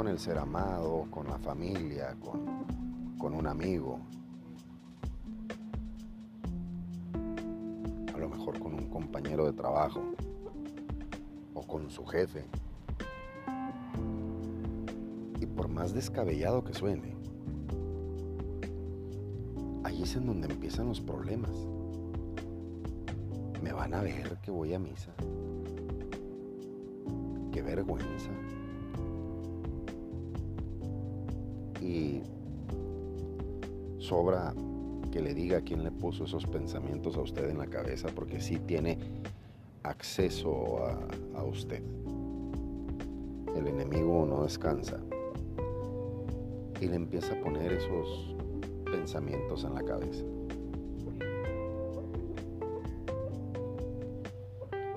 con, 0.00 0.08
el 0.08 0.18
ser 0.18 0.38
amado, 0.38 1.08
con 1.10 1.28
la 1.28 1.36
familia, 1.36 2.16
con, 2.20 2.64
con 3.18 3.34
un 3.34 3.46
amigo, 3.46 4.00
a 8.14 8.16
lo 8.16 8.30
mejor 8.30 8.58
con 8.58 8.72
un 8.72 8.88
compañero 8.88 9.44
de 9.44 9.52
trabajo 9.52 10.00
o 11.52 11.60
con 11.66 11.90
su 11.90 12.06
jefe. 12.06 12.46
Y 15.38 15.44
por 15.44 15.68
más 15.68 15.92
descabellado 15.92 16.64
que 16.64 16.72
suene, 16.72 17.14
ahí 19.84 20.02
es 20.02 20.16
en 20.16 20.24
donde 20.24 20.48
empiezan 20.48 20.88
los 20.88 21.02
problemas. 21.02 21.52
Me 23.62 23.74
van 23.74 23.92
a 23.92 24.00
ver 24.00 24.38
que 24.40 24.50
voy 24.50 24.72
a 24.72 24.78
misa. 24.78 25.12
Qué 27.52 27.60
vergüenza. 27.60 28.30
Y 31.80 32.22
sobra 33.98 34.54
que 35.10 35.20
le 35.20 35.34
diga 35.34 35.60
quién 35.62 35.82
le 35.82 35.90
puso 35.90 36.24
esos 36.24 36.46
pensamientos 36.46 37.16
a 37.16 37.20
usted 37.20 37.48
en 37.48 37.58
la 37.58 37.66
cabeza, 37.66 38.08
porque 38.14 38.40
sí 38.40 38.58
tiene 38.58 38.98
acceso 39.82 40.84
a, 40.84 40.98
a 41.38 41.44
usted. 41.44 41.82
El 43.56 43.66
enemigo 43.66 44.26
no 44.26 44.44
descansa 44.44 45.00
y 46.80 46.86
le 46.86 46.96
empieza 46.96 47.34
a 47.34 47.40
poner 47.40 47.72
esos 47.72 48.34
pensamientos 48.84 49.64
en 49.64 49.74
la 49.74 49.82
cabeza. 49.82 50.24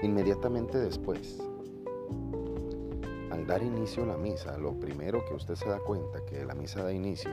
Inmediatamente 0.02 0.78
después, 0.78 1.40
dar 3.46 3.62
inicio 3.62 4.04
a 4.04 4.08
la 4.08 4.18
misa, 4.18 4.58
lo 4.58 4.74
primero 4.74 5.26
que 5.26 5.34
usted 5.34 5.56
se 5.56 5.68
da 5.68 5.80
cuenta 5.80 6.24
que 6.26 6.46
la 6.46 6.54
misa 6.54 6.84
da 6.84 6.92
inicio 6.92 7.32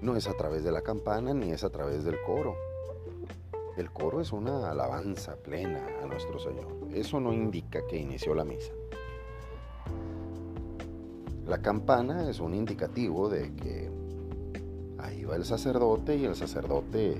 no 0.00 0.16
es 0.16 0.26
a 0.26 0.36
través 0.36 0.64
de 0.64 0.72
la 0.72 0.82
campana 0.82 1.32
ni 1.32 1.52
es 1.52 1.62
a 1.64 1.70
través 1.70 2.04
del 2.04 2.20
coro. 2.22 2.56
El 3.76 3.90
coro 3.90 4.20
es 4.20 4.32
una 4.32 4.70
alabanza 4.70 5.36
plena 5.36 5.86
a 6.02 6.06
nuestro 6.06 6.38
Señor. 6.38 6.66
Eso 6.92 7.20
no 7.20 7.32
indica 7.32 7.86
que 7.86 7.96
inició 7.96 8.34
la 8.34 8.44
misa. 8.44 8.72
La 11.46 11.62
campana 11.62 12.28
es 12.28 12.40
un 12.40 12.54
indicativo 12.54 13.28
de 13.28 13.54
que 13.54 13.90
ahí 14.98 15.24
va 15.24 15.36
el 15.36 15.44
sacerdote 15.44 16.16
y 16.16 16.24
el 16.24 16.34
sacerdote 16.34 17.18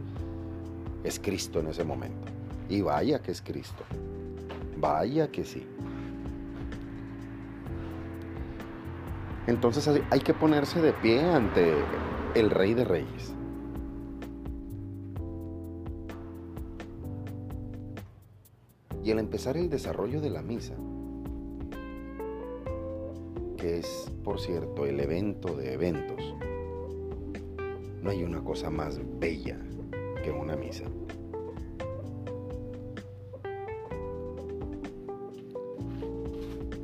es 1.04 1.19
Cristo 1.19 1.61
en 1.61 1.69
ese 1.69 1.85
momento. 1.85 2.28
Y 2.69 2.81
vaya 2.81 3.21
que 3.21 3.33
es 3.33 3.42
Cristo. 3.42 3.85
Vaya 4.78 5.31
que 5.31 5.45
sí. 5.45 5.66
Entonces 9.46 9.88
hay 10.11 10.20
que 10.20 10.34
ponerse 10.34 10.80
de 10.80 10.92
pie 10.92 11.20
ante 11.20 11.75
el 12.34 12.50
Rey 12.50 12.75
de 12.75 12.84
Reyes. 12.84 13.34
Y 19.04 19.11
al 19.11 19.18
empezar 19.18 19.56
el 19.56 19.68
desarrollo 19.68 20.20
de 20.20 20.30
la 20.30 20.42
misa, 20.42 20.75
que 23.57 23.78
es, 23.78 24.12
por 24.22 24.40
cierto, 24.40 24.87
el 24.87 25.00
evento 25.00 25.57
de 25.57 25.72
eventos, 25.72 26.35
no 28.00 28.11
hay 28.11 28.22
una 28.22 28.42
cosa 28.44 28.70
más 28.70 29.00
bella 29.18 29.59
que 30.22 30.31
una 30.31 30.55
misa. 30.55 30.85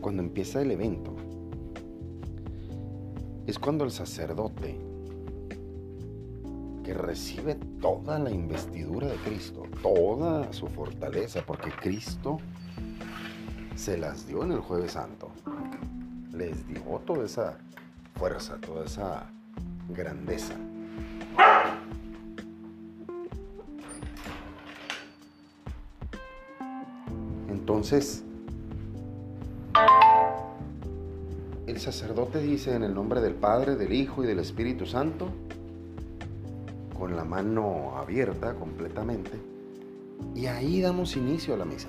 Cuando 0.01 0.23
empieza 0.23 0.63
el 0.63 0.73
evento, 0.73 1.15
es 3.49 3.59
cuando 3.59 3.85
el 3.85 3.91
sacerdote 3.91 4.79
que 6.85 6.93
recibe 6.93 7.55
toda 7.81 8.19
la 8.19 8.31
investidura 8.31 9.07
de 9.07 9.17
Cristo, 9.17 9.63
toda 9.83 10.53
su 10.53 10.67
fortaleza, 10.69 11.41
porque 11.47 11.71
Cristo 11.71 12.41
se 13.75 13.97
las 13.97 14.27
dio 14.27 14.45
en 14.45 14.53
el 14.53 14.61
jueves 14.61 14.93
santo. 14.93 15.31
Les 16.31 16.69
dio 16.69 16.83
toda 17.07 17.25
esa 17.25 17.57
fuerza, 18.17 18.59
toda 18.61 18.85
esa 18.85 19.31
grandeza. 19.89 20.53
Entonces, 27.49 28.25
sacerdote 31.93 32.41
dice 32.41 32.75
en 32.75 32.83
el 32.83 32.95
nombre 32.95 33.23
del 33.23 33.33
Padre, 33.33 33.75
del 33.75 33.95
Hijo 33.95 34.23
y 34.23 34.27
del 34.27 34.41
Espíritu 34.41 34.85
Santo, 34.85 35.31
con 36.99 37.17
la 37.17 37.25
mano 37.25 37.97
abierta 37.97 38.53
completamente, 38.57 39.31
y 40.35 40.45
ahí 40.47 40.83
damos 40.83 41.17
inicio 41.17 41.55
a 41.55 41.57
la 41.57 41.65
misa. 41.65 41.89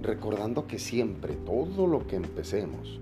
Recordando 0.00 0.66
que 0.66 0.78
siempre, 0.78 1.34
todo 1.34 1.86
lo 1.86 2.06
que 2.06 2.16
empecemos, 2.16 3.00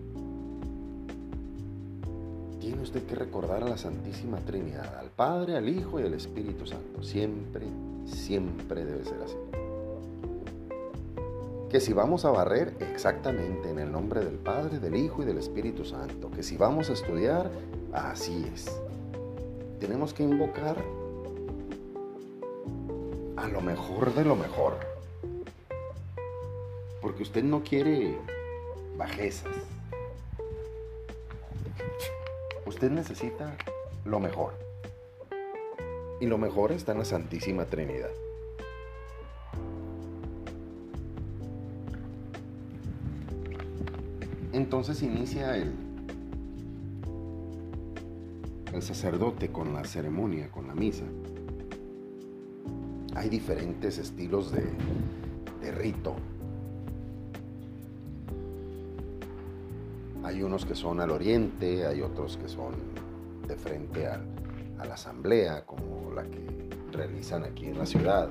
tiene 2.59 2.83
usted 2.83 3.07
que 3.07 3.15
recordar 3.15 3.63
a 3.63 3.69
la 3.69 3.79
Santísima 3.79 4.39
Trinidad, 4.39 4.99
al 4.99 5.11
Padre, 5.11 5.57
al 5.57 5.69
Hijo 5.69 6.01
y 6.01 6.03
al 6.03 6.15
Espíritu 6.15 6.67
Santo. 6.67 7.05
Siempre, 7.05 7.67
siempre 8.05 8.85
debe 8.85 9.05
ser 9.05 9.23
así 9.23 9.37
que 11.75 11.81
si 11.81 11.93
vamos 11.93 12.25
a 12.25 12.31
barrer, 12.31 12.73
exactamente 12.93 13.69
en 13.69 13.81
el 13.81 13.91
nombre 13.91 14.25
del 14.25 14.37
Padre, 14.37 14.79
del 14.79 14.95
Hijo 14.95 15.25
y 15.25 15.25
del 15.25 15.39
Espíritu 15.39 15.85
Santo. 15.85 16.31
Que 16.31 16.45
si 16.45 16.57
vamos 16.57 16.89
a 16.89 16.93
estudiar, 16.93 17.51
así 17.93 18.49
es. 18.55 18.71
Tenemos 19.81 20.15
que 20.15 20.23
invocar 20.23 20.77
a 23.37 23.49
lo 23.49 23.61
mejor 23.61 24.15
de 24.15 24.25
lo 24.25 24.37
mejor. 24.37 24.75
Porque 27.01 27.25
usted 27.25 27.43
no 27.43 27.65
quiere 27.65 28.19
bajezas. 28.97 29.57
Usted 32.67 32.93
necesita 32.93 33.57
lo 34.05 34.21
mejor. 34.21 34.53
Y 36.21 36.27
lo 36.27 36.39
mejor 36.39 36.71
está 36.71 36.93
en 36.93 36.99
la 36.99 37.05
Santísima 37.05 37.65
Trinidad. 37.65 38.13
Entonces 44.65 45.03
inicia 45.03 45.59
el, 45.59 45.75
el 48.73 48.81
sacerdote 48.81 49.53
con 49.53 49.75
la 49.75 49.85
ceremonia, 49.85 50.51
con 50.51 50.67
la 50.67 50.75
misa. 50.75 51.05
Hay 53.15 53.29
diferentes 53.29 53.99
estilos 53.99 54.53
de, 54.53 54.65
de 55.61 55.71
rito. 55.71 56.17
Hay 60.23 60.43
unos 60.43 60.65
que 60.65 60.75
son 60.75 60.99
al 60.99 61.11
oriente, 61.11 61.87
hay 61.87 62.01
otros 62.01 62.39
que 62.39 62.49
son 62.49 62.73
de 63.47 63.57
frente 63.57 64.07
a 64.07 64.19
la 64.79 64.95
asamblea, 64.95 65.67
como 65.67 66.11
la 66.15 66.25
que 66.25 66.71
realizan 66.91 67.45
aquí 67.45 67.67
en 67.67 67.77
la 67.77 67.85
ciudad. 67.85 68.31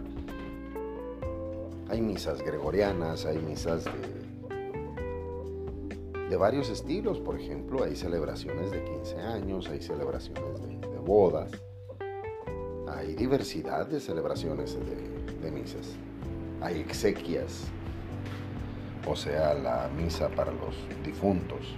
Hay 1.90 2.02
misas 2.02 2.42
gregorianas, 2.42 3.28
hay 3.28 3.38
misas 3.38 3.86
de 3.86 4.23
de 6.34 6.38
varios 6.38 6.68
estilos, 6.72 7.20
por 7.20 7.40
ejemplo, 7.40 7.84
hay 7.84 7.96
celebraciones 7.96 8.72
de 8.72 8.84
15 8.84 9.22
años, 9.22 9.70
hay 9.70 9.80
celebraciones 9.84 10.60
de, 10.64 10.98
bodas, 10.98 11.52
hay 12.88 13.14
diversidad 13.14 13.86
de 13.86 14.00
celebraciones 14.00 14.76
de, 15.44 15.52
misas, 15.52 15.96
hay 16.60 16.80
exequias, 16.80 17.66
o 19.08 19.16
sea, 19.16 19.54
la 19.54 19.88
misa 19.96 20.28
para 20.30 20.52
los 20.52 20.76
difuntos. 21.06 21.76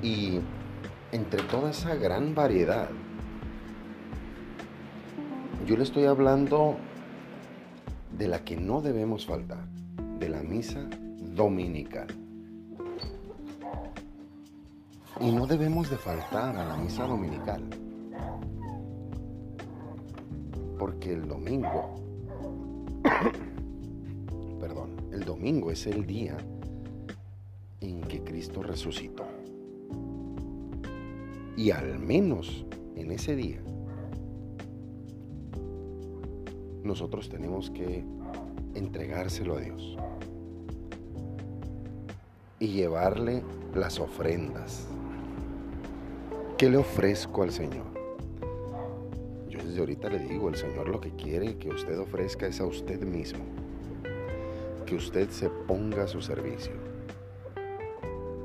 Y 0.00 0.40
entre 1.12 1.42
toda 1.42 1.72
esa 1.72 1.94
gran 1.94 2.34
variedad, 2.34 2.88
yo 5.66 5.76
le 5.76 5.82
estoy 5.82 6.06
hablando 6.06 6.76
de 8.16 8.28
la 8.28 8.46
que 8.46 8.56
no 8.56 8.80
debemos 8.80 9.26
faltar 9.26 9.73
misa 10.54 10.88
dominical. 11.34 12.06
Y 15.20 15.32
no 15.32 15.48
debemos 15.48 15.90
de 15.90 15.96
faltar 15.96 16.56
a 16.56 16.64
la 16.64 16.76
misa 16.76 17.06
dominical. 17.08 17.60
Porque 20.78 21.12
el 21.12 21.26
domingo, 21.26 21.96
perdón, 24.60 24.90
el 25.10 25.24
domingo 25.24 25.72
es 25.72 25.88
el 25.88 26.06
día 26.06 26.36
en 27.80 28.00
que 28.02 28.22
Cristo 28.22 28.62
resucitó. 28.62 29.24
Y 31.56 31.72
al 31.72 31.98
menos 31.98 32.64
en 32.94 33.10
ese 33.10 33.34
día, 33.34 33.60
nosotros 36.84 37.28
tenemos 37.28 37.70
que 37.70 38.04
entregárselo 38.74 39.56
a 39.56 39.60
Dios 39.60 39.96
y 42.64 42.68
llevarle 42.68 43.42
las 43.74 44.00
ofrendas. 44.00 44.86
¿Qué 46.56 46.70
le 46.70 46.78
ofrezco 46.78 47.42
al 47.42 47.52
Señor? 47.52 47.84
Yo 49.50 49.58
desde 49.62 49.80
ahorita 49.80 50.08
le 50.08 50.20
digo, 50.20 50.48
el 50.48 50.56
Señor 50.56 50.88
lo 50.88 50.98
que 50.98 51.10
quiere 51.10 51.58
que 51.58 51.68
usted 51.68 51.98
ofrezca 51.98 52.46
es 52.46 52.60
a 52.60 52.64
usted 52.64 53.02
mismo, 53.02 53.44
que 54.86 54.94
usted 54.94 55.28
se 55.28 55.50
ponga 55.50 56.04
a 56.04 56.08
su 56.08 56.22
servicio, 56.22 56.72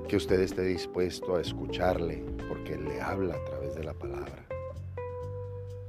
que 0.10 0.18
usted 0.18 0.42
esté 0.42 0.64
dispuesto 0.64 1.38
a 1.38 1.42
escucharle 1.42 2.22
porque 2.50 2.74
Él 2.74 2.90
le 2.90 3.00
habla 3.00 3.36
a 3.36 3.46
través 3.46 3.76
de 3.76 3.86
la 3.86 3.94
palabra. 3.94 4.46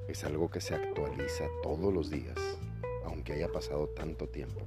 Es 0.06 0.22
algo 0.22 0.48
que 0.48 0.60
se 0.60 0.76
actualiza 0.76 1.46
todos 1.64 1.92
los 1.92 2.10
días, 2.10 2.38
aunque 3.04 3.32
haya 3.32 3.50
pasado 3.50 3.88
tanto 3.88 4.28
tiempo. 4.28 4.60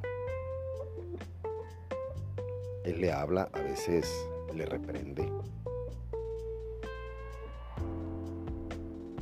Él 2.84 3.00
le 3.00 3.12
habla, 3.14 3.50
a 3.54 3.62
veces 3.62 4.28
le 4.54 4.66
reprende. 4.66 5.32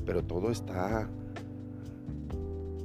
Pero 0.05 0.23
todo 0.23 0.49
está 0.49 1.07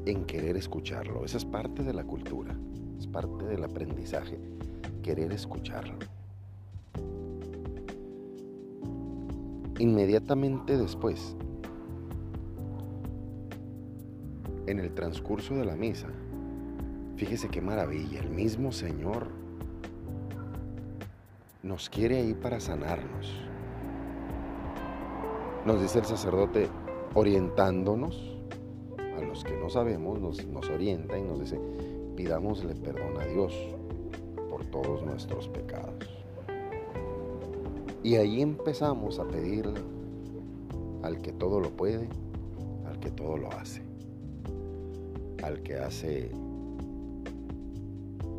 en 0.04 0.24
querer 0.26 0.56
escucharlo. 0.56 1.24
Esa 1.24 1.38
es 1.38 1.44
parte 1.44 1.82
de 1.82 1.94
la 1.94 2.04
cultura, 2.04 2.54
es 2.98 3.06
parte 3.06 3.46
del 3.46 3.64
aprendizaje, 3.64 4.38
querer 5.02 5.32
escucharlo. 5.32 5.98
Inmediatamente 9.78 10.76
después, 10.76 11.36
en 14.66 14.78
el 14.78 14.92
transcurso 14.94 15.54
de 15.54 15.64
la 15.64 15.74
misa, 15.74 16.08
fíjese 17.16 17.48
qué 17.48 17.60
maravilla, 17.60 18.20
el 18.20 18.30
mismo 18.30 18.72
Señor 18.72 19.45
nos 21.66 21.90
quiere 21.90 22.18
ahí 22.18 22.32
para 22.32 22.60
sanarnos. 22.60 23.34
Nos 25.64 25.82
dice 25.82 25.98
el 25.98 26.04
sacerdote, 26.04 26.68
orientándonos, 27.14 28.38
a 29.18 29.20
los 29.22 29.42
que 29.42 29.56
no 29.56 29.68
sabemos, 29.68 30.20
nos, 30.20 30.46
nos 30.46 30.70
orienta 30.70 31.18
y 31.18 31.24
nos 31.24 31.40
dice, 31.40 31.58
pidámosle 32.14 32.74
perdón 32.76 33.20
a 33.20 33.26
Dios 33.26 33.52
por 34.48 34.64
todos 34.66 35.04
nuestros 35.04 35.48
pecados. 35.48 36.24
Y 38.04 38.14
ahí 38.14 38.42
empezamos 38.42 39.18
a 39.18 39.26
pedirle 39.26 39.80
al 41.02 41.20
que 41.20 41.32
todo 41.32 41.58
lo 41.58 41.70
puede, 41.70 42.08
al 42.86 43.00
que 43.00 43.10
todo 43.10 43.36
lo 43.36 43.50
hace, 43.50 43.82
al 45.42 45.60
que 45.64 45.78
hace 45.78 46.30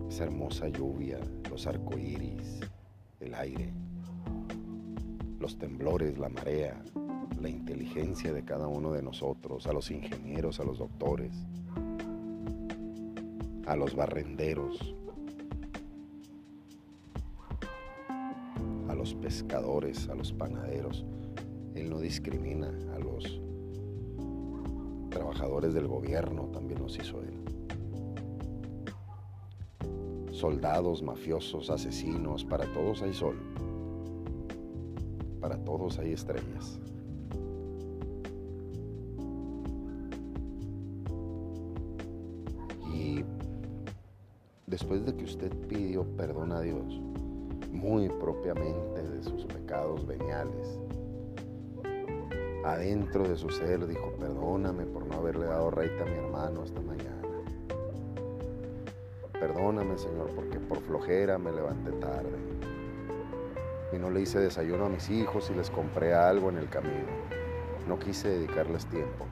esa 0.10 0.24
hermosa 0.24 0.70
lluvia, 0.70 1.20
los 1.50 1.68
arcoíris, 1.68 2.62
el 3.28 3.36
aire, 3.36 3.74
los 5.40 5.58
temblores, 5.58 6.18
la 6.18 6.30
marea, 6.30 6.82
la 7.42 7.50
inteligencia 7.50 8.32
de 8.32 8.44
cada 8.44 8.68
uno 8.68 8.94
de 8.94 9.04
nosotros, 9.04 9.68
a 9.68 9.74
los 9.74 9.92
ingenieros, 9.92 10.62
a 10.62 10.64
los 10.64 10.80
doctores, 10.80 11.34
a 13.66 13.76
los 13.76 13.96
barrenderos, 13.96 14.96
a 18.88 18.96
los 18.96 19.14
pescadores, 19.16 20.08
a 20.08 20.16
los 20.16 20.32
panaderos. 20.32 21.06
Él 21.76 21.90
no 21.90 22.00
discrimina 22.00 22.72
a 22.96 23.00
los 23.00 23.42
trabajadores 25.10 25.74
del 25.74 25.88
gobierno, 25.88 26.44
también 26.54 26.82
los 26.82 26.98
hizo 26.98 27.22
Él 27.22 27.37
soldados, 30.38 31.02
mafiosos, 31.02 31.72
asesinos, 31.72 32.46
para 32.46 32.72
todos 32.72 33.02
hay 33.02 33.12
sol, 33.12 33.36
para 35.42 35.58
todos 35.64 35.98
hay 35.98 36.14
estrellas. 36.14 36.80
Y 42.94 43.24
después 44.68 45.06
de 45.06 45.16
que 45.16 45.24
usted 45.24 45.52
pidió 45.68 46.04
perdón 46.16 46.52
a 46.52 46.62
Dios, 46.62 47.02
muy 47.72 48.08
propiamente 48.08 49.04
de 49.04 49.24
sus 49.24 49.44
pecados 49.46 50.06
veniales, 50.06 50.80
adentro 52.64 53.28
de 53.28 53.36
su 53.36 53.50
ser 53.50 53.88
dijo, 53.88 54.14
perdóname 54.20 54.86
por 54.86 55.08
no 55.08 55.16
haberle 55.16 55.48
dado 55.48 55.72
reita 55.72 56.04
a 56.04 56.06
mi 56.06 56.18
hermano 56.18 56.64
esta 56.64 56.82
mañana 56.82 57.27
Perdóname, 59.58 59.98
Señor, 59.98 60.30
porque 60.36 60.60
por 60.60 60.80
flojera 60.82 61.40
me 61.40 61.52
levanté 61.52 61.92
tarde. 61.94 62.38
Y 63.92 63.98
no 63.98 64.12
le 64.12 64.22
hice 64.22 64.38
desayuno 64.38 64.86
a 64.86 64.90
mis 64.90 65.10
hijos 65.10 65.50
y 65.50 65.56
les 65.56 65.72
compré 65.72 66.14
algo 66.14 66.50
en 66.50 66.58
el 66.58 66.70
camino. 66.70 67.08
No 67.88 67.98
quise 67.98 68.28
dedicarles 68.30 68.86
tiempo. 68.86 69.26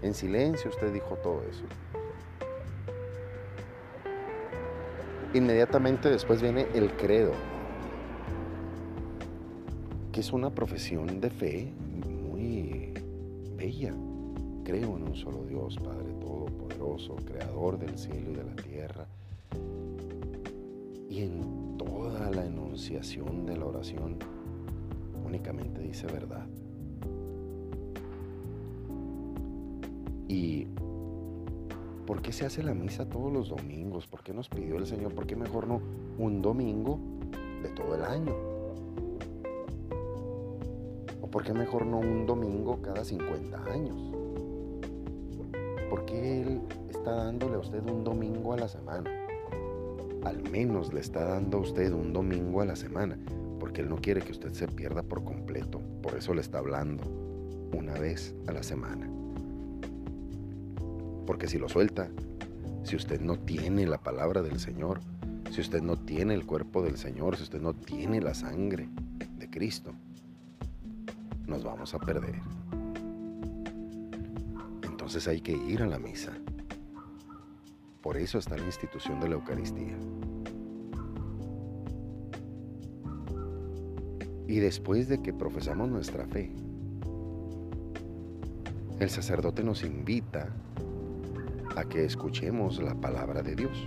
En 0.00 0.14
silencio 0.14 0.70
usted 0.70 0.94
dijo 0.94 1.16
todo 1.16 1.42
eso. 1.42 1.64
Inmediatamente 5.34 6.08
después 6.08 6.40
viene 6.40 6.66
el 6.72 6.90
credo, 6.92 7.32
que 10.10 10.20
es 10.20 10.32
una 10.32 10.54
profesión 10.54 11.20
de 11.20 11.28
fe 11.28 11.74
muy 11.76 12.94
bella. 13.56 13.92
Creo 14.64 14.96
en 14.96 15.02
un 15.02 15.14
solo 15.14 15.44
Dios, 15.44 15.76
Padre 15.76 16.14
Todopoderoso, 16.14 17.16
Creador 17.26 17.78
del 17.78 17.98
cielo 17.98 18.30
y 18.30 18.34
de 18.34 18.44
la 18.44 18.56
tierra. 18.56 19.06
En 21.18 21.76
toda 21.76 22.30
la 22.30 22.46
enunciación 22.46 23.44
de 23.44 23.56
la 23.56 23.66
oración 23.66 24.18
únicamente 25.26 25.80
dice 25.80 26.06
verdad. 26.06 26.46
¿Y 30.28 30.68
por 32.06 32.22
qué 32.22 32.32
se 32.32 32.46
hace 32.46 32.62
la 32.62 32.72
misa 32.72 33.08
todos 33.08 33.32
los 33.32 33.48
domingos? 33.48 34.06
¿Por 34.06 34.22
qué 34.22 34.32
nos 34.32 34.48
pidió 34.48 34.76
el 34.76 34.86
Señor? 34.86 35.12
¿Por 35.12 35.26
qué 35.26 35.34
mejor 35.34 35.66
no 35.66 35.80
un 36.18 36.40
domingo 36.40 37.00
de 37.64 37.70
todo 37.70 37.96
el 37.96 38.04
año? 38.04 38.32
¿O 41.20 41.26
por 41.26 41.42
qué 41.42 41.52
mejor 41.52 41.84
no 41.84 41.98
un 41.98 42.26
domingo 42.26 42.80
cada 42.80 43.04
50 43.04 43.64
años? 43.64 44.12
¿Por 45.90 46.04
qué 46.04 46.42
Él 46.42 46.60
está 46.88 47.10
dándole 47.10 47.56
a 47.56 47.58
usted 47.58 47.82
un 47.90 48.04
domingo 48.04 48.52
a 48.52 48.58
la 48.58 48.68
semana? 48.68 49.17
Al 50.24 50.42
menos 50.50 50.92
le 50.92 51.00
está 51.00 51.24
dando 51.24 51.58
a 51.58 51.60
usted 51.60 51.92
un 51.92 52.12
domingo 52.12 52.60
a 52.60 52.64
la 52.64 52.76
semana, 52.76 53.18
porque 53.60 53.82
Él 53.82 53.88
no 53.88 53.96
quiere 53.96 54.20
que 54.20 54.32
usted 54.32 54.52
se 54.52 54.68
pierda 54.68 55.02
por 55.02 55.24
completo. 55.24 55.80
Por 56.02 56.16
eso 56.16 56.34
le 56.34 56.40
está 56.40 56.58
hablando 56.58 57.04
una 57.72 57.94
vez 57.94 58.34
a 58.46 58.52
la 58.52 58.62
semana. 58.62 59.08
Porque 61.26 61.46
si 61.46 61.58
lo 61.58 61.68
suelta, 61.68 62.08
si 62.84 62.96
usted 62.96 63.20
no 63.20 63.38
tiene 63.38 63.86
la 63.86 63.98
palabra 63.98 64.42
del 64.42 64.58
Señor, 64.58 65.00
si 65.50 65.60
usted 65.60 65.82
no 65.82 65.96
tiene 65.96 66.34
el 66.34 66.46
cuerpo 66.46 66.82
del 66.82 66.96
Señor, 66.96 67.36
si 67.36 67.44
usted 67.44 67.60
no 67.60 67.74
tiene 67.74 68.20
la 68.20 68.34
sangre 68.34 68.88
de 69.38 69.50
Cristo, 69.50 69.92
nos 71.46 71.64
vamos 71.64 71.94
a 71.94 71.98
perder. 71.98 72.40
Entonces 74.82 75.26
hay 75.28 75.40
que 75.40 75.52
ir 75.52 75.82
a 75.82 75.86
la 75.86 75.98
misa. 75.98 76.32
Por 78.02 78.16
eso 78.16 78.38
está 78.38 78.56
la 78.56 78.64
institución 78.64 79.20
de 79.20 79.28
la 79.28 79.34
Eucaristía. 79.34 79.96
Y 84.46 84.60
después 84.60 85.08
de 85.08 85.20
que 85.20 85.32
profesamos 85.32 85.88
nuestra 85.90 86.26
fe, 86.26 86.50
el 88.98 89.10
sacerdote 89.10 89.62
nos 89.62 89.84
invita 89.84 90.48
a 91.76 91.84
que 91.84 92.04
escuchemos 92.04 92.82
la 92.82 92.94
palabra 92.94 93.42
de 93.42 93.54
Dios. 93.54 93.86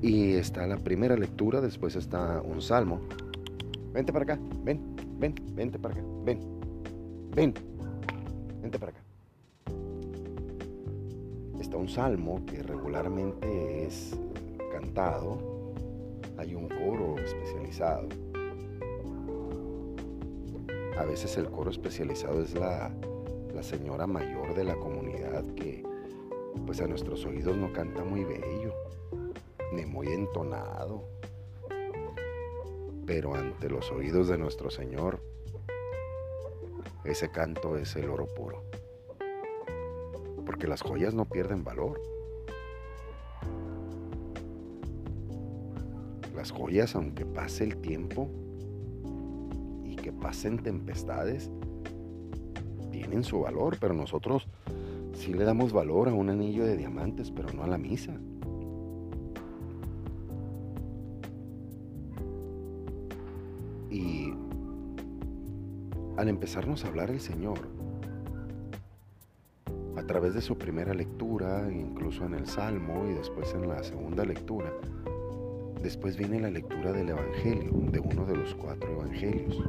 Y 0.00 0.34
está 0.34 0.66
la 0.66 0.76
primera 0.76 1.16
lectura, 1.16 1.60
después 1.60 1.96
está 1.96 2.40
un 2.42 2.62
salmo. 2.62 3.00
Vente 3.92 4.12
para 4.12 4.22
acá, 4.22 4.38
ven, 4.62 4.80
ven, 5.18 5.34
vente 5.54 5.78
para 5.78 5.94
acá, 5.94 6.04
ven, 6.24 6.40
ven, 7.34 7.54
Vente 8.62 8.78
para 8.78 8.92
acá. 8.92 9.07
Un 11.78 11.88
salmo 11.88 12.44
que 12.44 12.60
regularmente 12.60 13.86
es 13.86 14.18
cantado. 14.72 15.38
Hay 16.36 16.52
un 16.56 16.68
coro 16.68 17.16
especializado. 17.24 18.08
A 20.98 21.04
veces 21.04 21.36
el 21.36 21.48
coro 21.48 21.70
especializado 21.70 22.42
es 22.42 22.54
la, 22.54 22.90
la 23.54 23.62
señora 23.62 24.08
mayor 24.08 24.56
de 24.56 24.64
la 24.64 24.74
comunidad 24.74 25.44
que 25.54 25.84
pues 26.66 26.80
a 26.80 26.88
nuestros 26.88 27.24
oídos 27.24 27.56
no 27.56 27.72
canta 27.72 28.02
muy 28.02 28.24
bello, 28.24 28.74
ni 29.72 29.86
muy 29.86 30.08
entonado, 30.08 31.04
pero 33.06 33.36
ante 33.36 33.70
los 33.70 33.92
oídos 33.92 34.26
de 34.26 34.36
nuestro 34.36 34.68
Señor, 34.68 35.20
ese 37.04 37.30
canto 37.30 37.76
es 37.76 37.94
el 37.94 38.10
oro 38.10 38.26
puro. 38.26 38.67
Porque 40.58 40.70
las 40.70 40.82
joyas 40.82 41.14
no 41.14 41.24
pierden 41.24 41.62
valor. 41.62 42.02
Las 46.34 46.50
joyas, 46.50 46.96
aunque 46.96 47.24
pase 47.24 47.62
el 47.62 47.76
tiempo 47.76 48.28
y 49.84 49.94
que 49.94 50.10
pasen 50.10 50.58
tempestades, 50.58 51.48
tienen 52.90 53.22
su 53.22 53.38
valor, 53.38 53.76
pero 53.80 53.94
nosotros 53.94 54.48
sí 55.12 55.32
le 55.32 55.44
damos 55.44 55.72
valor 55.72 56.08
a 56.08 56.12
un 56.12 56.28
anillo 56.28 56.64
de 56.66 56.76
diamantes, 56.76 57.30
pero 57.30 57.52
no 57.52 57.62
a 57.62 57.68
la 57.68 57.78
misa. 57.78 58.18
Y 63.92 64.32
al 66.16 66.28
empezarnos 66.28 66.84
a 66.84 66.88
hablar 66.88 67.12
el 67.12 67.20
Señor, 67.20 67.77
través 70.08 70.32
de 70.32 70.40
su 70.40 70.56
primera 70.56 70.94
lectura, 70.94 71.68
incluso 71.70 72.24
en 72.24 72.32
el 72.34 72.46
Salmo 72.46 73.06
y 73.08 73.12
después 73.12 73.54
en 73.54 73.68
la 73.68 73.84
segunda 73.84 74.24
lectura, 74.24 74.72
después 75.82 76.16
viene 76.16 76.40
la 76.40 76.50
lectura 76.50 76.92
del 76.92 77.10
Evangelio, 77.10 77.70
de 77.92 78.00
uno 78.00 78.24
de 78.24 78.36
los 78.36 78.54
cuatro 78.54 78.90
Evangelios. 78.90 79.62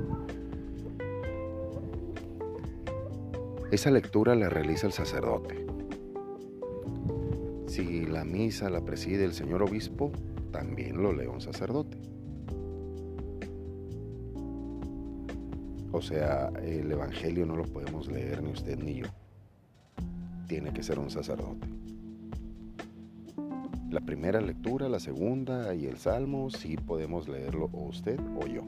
Esa 3.70 3.92
lectura 3.92 4.34
la 4.34 4.50
realiza 4.50 4.88
el 4.88 4.94
sacerdote. 4.94 5.68
Si 7.68 8.06
la 8.06 8.24
misa 8.24 8.70
la 8.70 8.80
preside 8.80 9.26
el 9.26 9.34
señor 9.34 9.62
obispo, 9.62 10.12
también 10.52 11.04
lo 11.04 11.12
lee 11.12 11.28
un 11.28 11.42
sacerdote. 11.42 11.98
O 15.92 16.02
sea, 16.02 16.50
el 16.64 16.90
Evangelio 16.90 17.46
no 17.46 17.58
lo 17.58 17.66
podemos 17.66 18.08
leer 18.08 18.42
ni 18.42 18.52
usted 18.52 18.80
ni 18.80 19.02
yo. 19.02 19.08
Tiene 20.50 20.74
que 20.74 20.82
ser 20.82 20.98
un 20.98 21.12
sacerdote. 21.12 21.68
La 23.92 24.02
primera 24.02 24.42
lectura, 24.42 24.90
la 24.90 25.00
segunda 25.00 25.76
y 25.76 25.86
el 25.86 26.00
Salmo 26.00 26.50
sí 26.50 26.76
podemos 26.76 27.30
leerlo 27.30 27.70
o 27.72 27.84
usted 27.84 28.20
o 28.20 28.48
yo. 28.48 28.64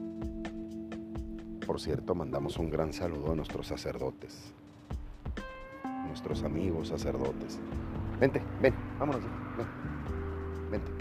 Por 1.66 1.80
cierto, 1.80 2.14
mandamos 2.14 2.56
un 2.58 2.70
gran 2.70 2.92
saludo 2.92 3.32
a 3.32 3.34
nuestros 3.34 3.66
sacerdotes, 3.66 4.52
nuestros 6.06 6.44
amigos 6.44 6.86
sacerdotes. 6.86 7.58
Vente, 8.20 8.40
ven, 8.60 8.74
vámonos, 9.00 9.22
ven, 9.58 9.66
vente. 10.70 10.92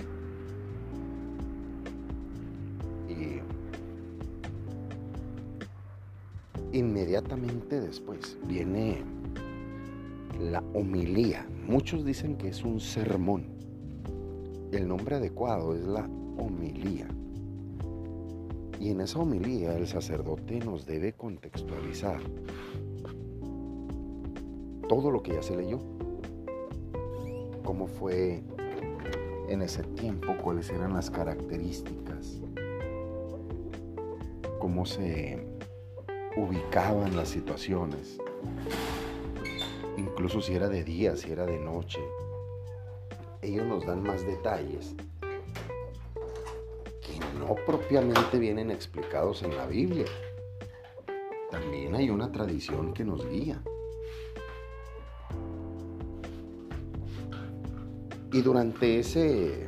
Y 6.74 6.76
inmediatamente 6.76 7.80
después 7.80 8.40
viene 8.48 9.21
la 10.42 10.64
homilía. 10.74 11.48
Muchos 11.68 12.04
dicen 12.04 12.36
que 12.36 12.50
es 12.50 12.64
un 12.64 12.80
sermón. 12.80 13.46
El 14.72 14.88
nombre 14.88 15.18
adecuado 15.18 15.76
es 15.76 15.86
la 15.86 16.10
homilía. 16.38 17.08
Y 18.80 18.90
en 18.90 19.02
esa 19.02 19.20
homilía 19.20 19.78
el 19.78 19.88
sacerdote 19.88 20.60
nos 20.60 20.86
debe 20.86 21.14
contextualizar 21.14 22.20
todo 24.90 25.12
lo 25.12 25.22
que 25.22 25.34
ya 25.34 25.44
se 25.44 25.56
leyó. 25.56 25.80
Cómo 27.64 27.86
fue 27.86 28.44
en 29.48 29.62
ese 29.62 29.84
tiempo, 29.84 30.36
cuáles 30.42 30.70
eran 30.70 30.94
las 30.94 31.12
características, 31.12 32.42
cómo 34.60 34.86
se 34.86 35.46
ubicaban 36.38 37.16
las 37.16 37.30
situaciones, 37.30 38.18
incluso 40.22 40.40
si 40.40 40.54
era 40.54 40.70
de 40.70 40.84
día, 40.84 41.16
si 41.16 41.32
era 41.32 41.48
de 41.48 41.58
noche. 41.58 42.00
Ellos 43.42 43.66
nos 43.66 43.88
dan 43.88 44.04
más 44.04 44.24
detalles 44.24 44.94
que 47.02 47.40
no 47.40 47.56
propiamente 47.66 48.38
vienen 48.38 48.70
explicados 48.70 49.42
en 49.42 49.58
la 49.58 49.66
Biblia. 49.66 50.06
También 51.50 51.96
hay 51.96 52.12
una 52.12 52.32
tradición 52.32 52.94
que 52.94 53.04
nos 53.04 53.28
guía. 53.28 53.64
Y 58.32 58.44
durante 58.44 59.00
ese 59.00 59.68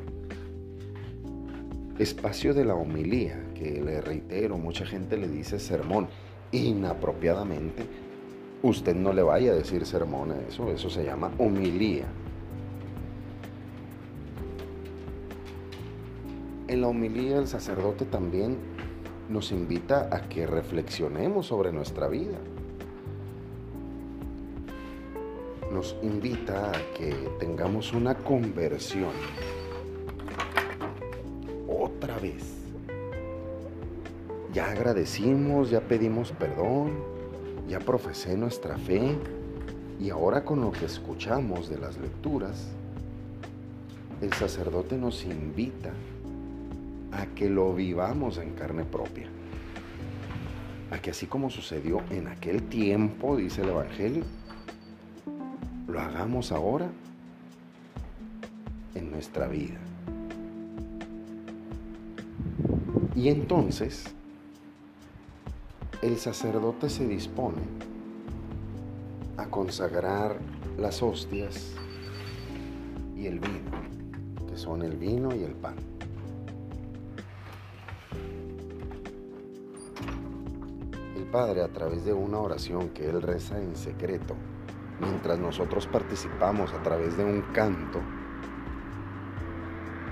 espacio 1.98 2.54
de 2.54 2.64
la 2.64 2.76
homilía, 2.76 3.44
que 3.56 3.82
le 3.82 4.02
reitero, 4.02 4.60
mucha 4.60 4.86
gente 4.86 5.18
le 5.18 5.28
dice 5.28 5.58
sermón 5.60 6.10
inapropiadamente, 6.52 8.03
usted 8.64 8.96
no 8.96 9.14
le 9.14 9.22
vaya 9.22 9.52
a 9.52 9.56
decir 9.56 9.86
sermón 9.86 10.32
a 10.32 10.42
eso, 10.48 10.72
eso 10.72 10.90
se 10.90 11.04
llama 11.04 11.32
homilía. 11.38 12.06
En 16.68 16.82
la 16.82 16.88
homilía 16.88 17.38
el 17.38 17.48
sacerdote 17.48 18.06
también 18.06 18.58
nos 19.30 19.52
invita 19.52 20.10
a 20.12 20.28
que 20.28 20.48
reflexionemos 20.48 21.46
sobre 21.46 21.72
nuestra 21.72 22.08
vida. 22.08 22.40
nos 25.74 25.96
invita 26.04 26.70
a 26.70 26.94
que 26.96 27.12
tengamos 27.40 27.94
una 27.94 28.14
conversión 28.14 29.12
otra 31.68 32.20
vez. 32.20 32.44
Ya 34.54 34.70
agradecimos, 34.70 35.72
ya 35.72 35.82
pedimos 35.82 36.32
perdón, 36.32 37.13
ya 37.68 37.80
profesé 37.80 38.38
nuestra 38.38 38.78
fe 38.78 39.18
y 40.00 40.10
ahora 40.10 40.44
con 40.44 40.62
lo 40.62 40.72
que 40.72 40.86
escuchamos 40.86 41.70
de 41.70 41.78
las 41.78 41.98
lecturas, 41.98 42.68
el 44.22 44.34
sacerdote 44.34 44.98
nos 44.98 45.24
invita 45.24 45.92
a 47.12 47.26
que 47.28 47.50
lo 47.50 47.74
vivamos 47.74 48.38
en 48.38 48.54
carne 48.54 48.84
propia. 48.84 49.28
A 50.92 51.00
que 51.00 51.12
así 51.12 51.26
como 51.26 51.50
sucedió 51.50 52.02
en 52.10 52.28
aquel 52.28 52.64
tiempo, 52.64 53.38
dice 53.38 53.62
el 53.62 53.70
Evangelio, 53.70 54.24
lo 55.88 56.00
hagamos 56.00 56.52
ahora 56.52 56.88
en 58.96 59.12
nuestra 59.12 59.48
vida. 59.48 59.78
Y 63.16 63.30
entonces 63.30 64.06
el 66.04 66.18
sacerdote 66.18 66.90
se 66.90 67.08
dispone 67.08 67.62
a 69.38 69.46
consagrar 69.46 70.38
las 70.78 71.02
hostias 71.02 71.76
y 73.16 73.26
el 73.26 73.40
vino, 73.40 73.72
que 74.50 74.58
son 74.58 74.82
el 74.82 74.98
vino 74.98 75.34
y 75.34 75.44
el 75.44 75.54
pan. 75.54 75.76
El 81.16 81.24
Padre, 81.32 81.64
a 81.64 81.70
través 81.70 82.04
de 82.04 82.12
una 82.12 82.40
oración 82.40 82.90
que 82.90 83.10
él 83.10 83.22
reza 83.22 83.58
en 83.58 83.74
secreto, 83.74 84.36
mientras 85.00 85.40
nosotros 85.40 85.88
participamos 85.88 86.74
a 86.74 86.84
través 86.84 87.16
de 87.16 87.24
un 87.24 87.44
canto, 87.54 88.02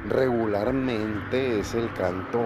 regularmente 0.07 1.59
es 1.59 1.73
el 1.73 1.91
canto 1.93 2.39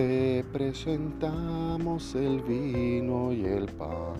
Te 0.00 0.44
presentamos 0.50 2.14
el 2.14 2.40
vino 2.40 3.34
y 3.34 3.44
el 3.44 3.66
pan. 3.66 4.16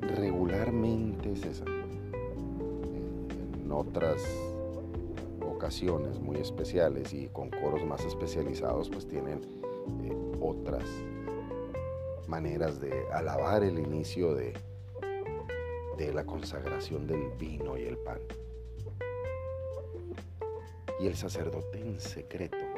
Regularmente 0.00 1.32
esa. 1.32 1.66
En 3.62 3.70
otras 3.70 4.24
ocasiones 5.46 6.18
muy 6.18 6.38
especiales 6.38 7.12
y 7.12 7.28
con 7.28 7.50
coros 7.50 7.84
más 7.84 8.02
especializados 8.06 8.88
pues 8.88 9.06
tienen 9.06 9.42
eh, 10.02 10.16
otras 10.40 10.84
maneras 12.26 12.80
de 12.80 13.06
alabar 13.12 13.62
el 13.62 13.78
inicio 13.78 14.34
de, 14.34 14.54
de 15.98 16.14
la 16.14 16.24
consagración 16.24 17.06
del 17.06 17.32
vino 17.38 17.76
y 17.76 17.82
el 17.82 17.98
pan. 17.98 18.20
Y 20.98 21.06
el 21.06 21.16
sacerdote 21.16 21.80
en 21.80 22.00
secreto, 22.00 22.69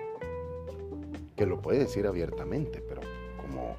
que 1.43 1.47
lo 1.47 1.61
puede 1.61 1.81
decir 1.81 2.07
abiertamente, 2.07 2.81
pero 2.89 3.01
como 3.37 3.75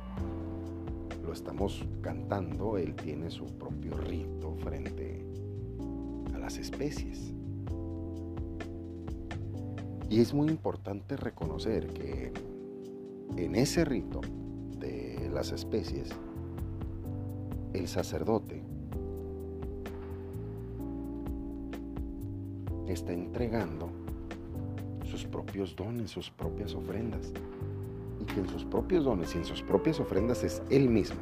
lo 1.26 1.32
estamos 1.32 1.88
cantando, 2.02 2.78
él 2.78 2.94
tiene 2.94 3.32
su 3.32 3.46
propio 3.58 3.96
rito 3.96 4.54
frente 4.58 5.24
a 6.36 6.40
las 6.40 6.58
especies. 6.58 7.32
Y 10.10 10.20
es 10.20 10.34
muy 10.34 10.50
importante 10.50 11.16
reconocer 11.16 11.88
que 11.88 12.34
en 13.38 13.56
ese 13.56 13.86
rito 13.86 14.20
de 14.78 15.30
las 15.34 15.54
especies, 15.54 16.10
el 17.72 17.88
sacerdote 17.88 18.62
está 22.90 23.14
entregando 23.14 24.03
propios 25.34 25.76
dones, 25.76 26.12
sus 26.12 26.30
propias 26.30 26.76
ofrendas. 26.76 27.34
Y 28.22 28.26
que 28.26 28.40
en 28.40 28.48
sus 28.48 28.64
propios 28.64 29.06
dones 29.06 29.34
y 29.34 29.40
en 29.40 29.46
sus 29.46 29.64
propias 29.64 30.00
ofrendas 30.00 30.44
es 30.44 30.62
Él 30.70 30.88
mismo. 30.88 31.20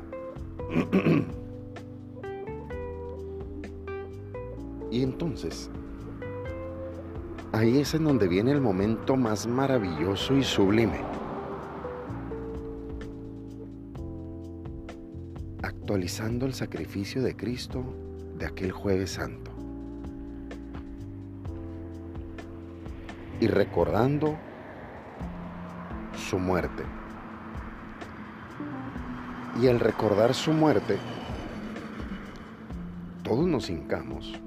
y 4.91 5.01
entonces, 5.01 5.69
ahí 7.53 7.77
es 7.79 7.93
en 7.93 8.03
donde 8.03 8.27
viene 8.27 8.51
el 8.51 8.59
momento 8.59 9.15
más 9.15 9.47
maravilloso 9.47 10.35
y 10.35 10.43
sublime. 10.43 10.99
Actualizando 15.63 16.45
el 16.45 16.53
sacrificio 16.53 17.23
de 17.23 17.37
Cristo 17.37 17.81
de 18.37 18.45
aquel 18.45 18.73
jueves 18.73 19.11
santo. 19.11 19.50
Y 23.41 23.47
recordando 23.47 24.37
su 26.15 26.37
muerte. 26.37 26.83
Y 29.59 29.67
al 29.67 29.79
recordar 29.79 30.33
su 30.33 30.53
muerte, 30.53 30.97
todos 33.23 33.47
nos 33.47 33.69
hincamos, 33.69 34.39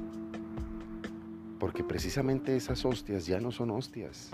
porque 1.58 1.82
precisamente 1.82 2.54
esas 2.54 2.84
hostias 2.84 3.26
ya 3.26 3.40
no 3.40 3.50
son 3.50 3.72
hostias. 3.72 4.30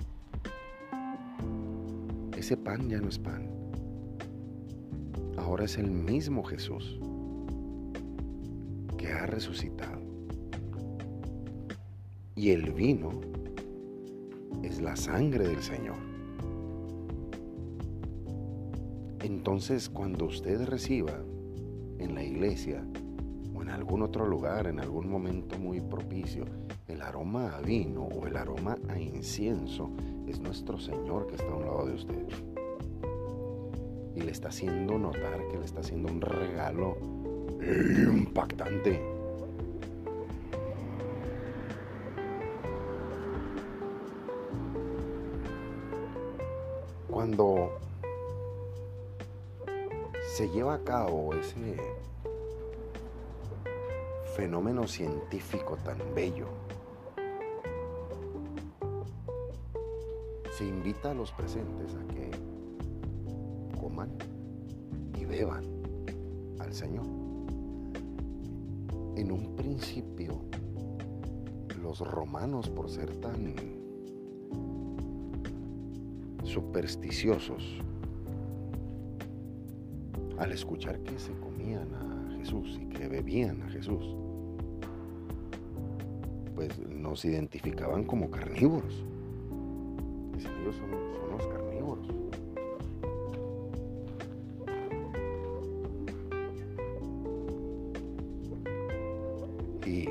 Ese 2.37 2.57
pan 2.57 2.89
ya 2.89 3.01
no 3.01 3.09
es 3.09 3.19
pan. 3.19 3.49
Ahora 5.39 5.65
es 5.65 5.79
el 5.79 5.91
mismo 5.91 6.45
Jesús 6.45 7.01
que 8.99 9.11
ha 9.11 9.25
resucitado. 9.25 10.01
Y 12.35 12.51
el 12.51 12.73
vino 12.73 13.30
la 14.81 14.97
sangre 14.97 15.47
del 15.47 15.63
Señor. 15.63 15.97
Entonces, 19.21 19.89
cuando 19.91 20.25
usted 20.27 20.65
reciba 20.65 21.13
en 21.99 22.15
la 22.15 22.25
iglesia 22.25 22.83
o 23.55 23.63
en 23.63 23.69
algún 23.69 24.03
otro 24.03 24.27
lugar, 24.27 24.67
en 24.67 24.81
algún 24.81 25.11
momento 25.11 25.59
muy 25.59 25.81
propicio, 25.81 26.45
el 26.89 27.03
aroma 27.03 27.57
a 27.57 27.61
vino 27.61 28.05
o 28.05 28.27
el 28.27 28.37
aroma 28.37 28.77
a 28.89 28.99
incienso, 28.99 29.91
es 30.27 30.41
nuestro 30.41 30.79
Señor 30.79 31.27
que 31.27 31.37
está 31.37 31.51
a 31.51 31.57
un 31.57 31.65
lado 31.65 31.87
de 31.87 31.95
usted. 31.95 32.27
Y 34.17 34.23
le 34.23 34.33
está 34.33 34.49
haciendo 34.49 34.99
notar 34.99 35.47
que 35.51 35.59
le 35.59 35.65
está 35.65 35.81
haciendo 35.81 36.11
un 36.11 36.21
regalo 36.21 36.97
impactante. 37.61 39.20
Se 50.37 50.49
lleva 50.49 50.75
a 50.75 50.85
cabo 50.85 51.33
ese 51.35 51.77
fenómeno 54.37 54.87
científico 54.87 55.77
tan 55.85 55.99
bello, 56.15 56.47
se 60.53 60.67
invita 60.67 61.13
a 61.13 61.15
los 61.15 61.33
presentes 61.33 61.95
a 61.95 62.07
que 62.13 62.31
coman 63.79 64.11
y 65.19 65.25
beban 65.25 65.65
al 66.59 66.75
Señor. 66.75 67.07
En 69.17 69.33
un 69.33 69.57
principio, 69.57 70.43
los 71.83 72.01
romanos, 72.01 72.69
por 72.69 72.91
ser 72.91 73.17
tan 73.17 73.80
supersticiosos, 76.51 77.79
al 80.39 80.53
escuchar 80.53 80.99
que 81.01 81.19
se 81.19 81.33
comían 81.35 81.89
a 81.95 82.37
Jesús 82.39 82.79
y 82.83 82.87
que 82.87 83.09
bebían 83.09 83.63
a 83.63 83.69
Jesús, 83.69 84.17
pues 86.57 86.77
nos 86.89 87.25
identificaban 87.25 88.05
como 88.05 88.31
carnívoros. 88.31 89.05
Dicen, 90.35 90.53
ellos 90.63 90.77
son, 90.77 90.91
son 90.91 91.31
los 91.31 91.47
carnívoros. 91.47 92.09
Y 99.87 100.09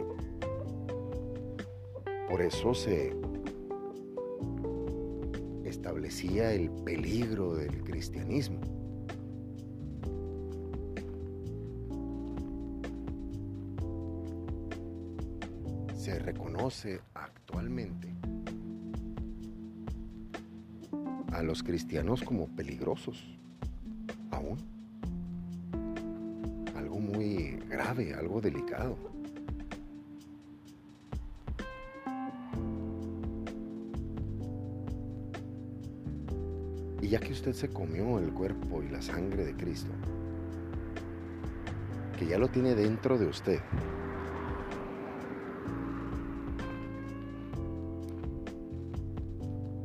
por 2.30 2.42
eso 2.42 2.74
se 2.74 3.14
establecía 6.10 6.52
el 6.54 6.72
peligro 6.84 7.54
del 7.54 7.84
cristianismo. 7.84 8.60
se 15.94 16.18
reconoce 16.18 17.02
actualmente 17.14 18.16
a 21.34 21.44
los 21.44 21.62
cristianos 21.62 22.24
como 22.24 22.48
peligrosos, 22.48 23.38
aún. 24.32 24.58
Algo 26.76 27.00
muy 27.00 27.60
grave, 27.70 28.16
algo 28.16 28.42
delicado. 28.42 28.98
Y 37.02 37.08
ya 37.08 37.20
que 37.20 37.32
usted 37.32 37.54
se 37.54 37.70
comió 37.70 38.20
el 38.20 38.32
cuerpo 38.34 38.84
y 38.84 38.90
la 38.90 39.02
sangre 39.02 39.46
de 39.46 39.54
Cristo, 39.56 39.92
que 42.18 42.26
ya 42.28 42.38
lo 42.38 42.50
tiene 42.50 42.76
dentro 42.76 43.18
de 43.18 43.28
usted, 43.28 43.60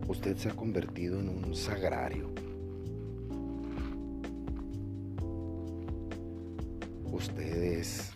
usted 0.08 0.36
se 0.36 0.48
ha 0.48 0.56
convertido 0.56 1.20
en 1.20 1.28
un 1.28 1.54
sagrario. 1.54 2.30
Usted 7.12 7.62
es 7.62 8.10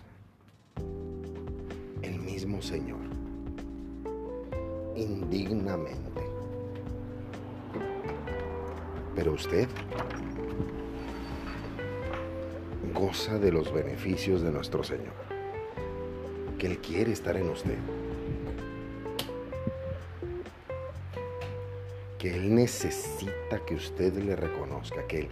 el 2.03 2.19
mismo 2.21 2.61
Señor, 2.61 3.01
indignamente. 4.97 6.28
Pero 9.19 9.33
usted 9.33 9.67
goza 12.95 13.37
de 13.41 13.51
los 13.51 13.73
beneficios 13.73 14.43
de 14.43 14.53
nuestro 14.53 14.85
Señor, 14.85 15.13
que 16.57 16.69
Él 16.69 16.79
quiere 16.79 17.11
estar 17.11 17.37
en 17.37 17.49
usted. 17.49 17.79
que 22.17 22.37
Él 22.37 22.55
necesita 22.55 23.59
que 23.67 23.75
usted 23.75 24.13
le 24.15 24.37
reconozca, 24.37 25.05
que 25.09 25.23
Él, 25.23 25.29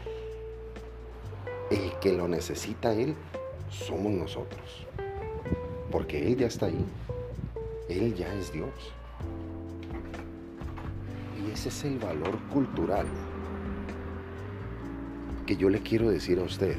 el 1.71 1.93
que 2.01 2.13
lo 2.13 2.27
necesita 2.27 2.93
Él, 2.93 3.15
somos 3.71 4.11
nosotros. 4.11 4.85
Porque 5.93 6.27
Él 6.27 6.37
ya 6.37 6.49
está 6.49 6.67
ahí. 6.67 6.85
Él 7.89 8.17
ya 8.17 8.35
es 8.35 8.53
Dios. 8.53 8.93
Y 11.41 11.53
ese 11.53 11.69
es 11.69 11.85
el 11.85 11.99
valor 12.01 12.37
cultural 12.53 13.07
que 15.47 15.57
yo 15.57 15.71
le 15.71 15.81
quiero 15.81 16.11
decir 16.11 16.41
a 16.41 16.43
usted 16.43 16.77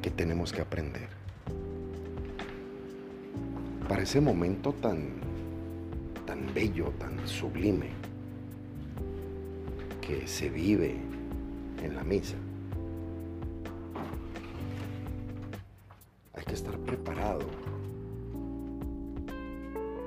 que 0.00 0.10
tenemos 0.10 0.50
que 0.50 0.62
aprender. 0.62 1.08
Para 3.86 4.02
ese 4.02 4.20
momento 4.20 4.72
tan 4.72 5.28
tan 6.26 6.52
bello, 6.52 6.92
tan 6.98 7.26
sublime 7.26 7.88
que 10.00 10.26
se 10.26 10.50
vive 10.50 10.96
en 11.82 11.94
la 11.94 12.04
misa. 12.04 12.36
Hay 16.34 16.44
que 16.44 16.54
estar 16.54 16.78
preparado, 16.80 17.46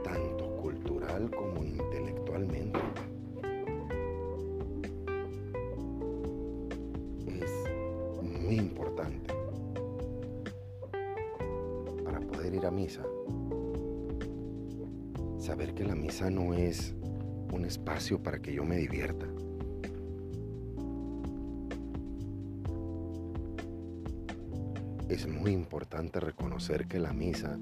tanto 0.04 0.56
cultural 0.58 1.30
como 1.32 1.51
misa 12.82 13.04
saber 15.38 15.76
que 15.76 15.84
la 15.84 15.96
misa 15.96 16.32
no 16.32 16.56
es 16.56 16.96
un 17.54 17.66
espacio 17.66 18.24
para 18.24 18.42
que 18.42 18.54
yo 18.54 18.64
me 18.64 18.78
divierta. 18.78 19.28
Es 25.10 25.28
muy 25.28 25.52
importante 25.52 26.20
reconocer 26.20 26.88
que 26.88 27.00
la 27.00 27.14
misa 27.14 27.60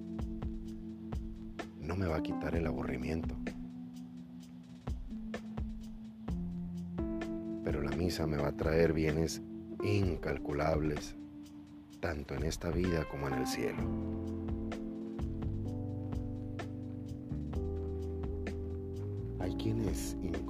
no 1.81 1.95
me 1.95 2.05
va 2.05 2.17
a 2.17 2.23
quitar 2.23 2.55
el 2.55 2.67
aburrimiento. 2.67 3.35
la 7.81 7.95
misa 7.95 8.27
me 8.27 8.37
va 8.37 8.49
a 8.49 8.57
traer 8.57 8.91
bienes 8.93 9.41
incalculables, 9.83 11.15
tanto 12.01 12.33
en 12.35 12.43
esta 12.43 12.71
vida 12.71 13.05
como 13.09 13.27
en 13.27 13.35
el 13.35 13.47
cielo. 13.47 14.38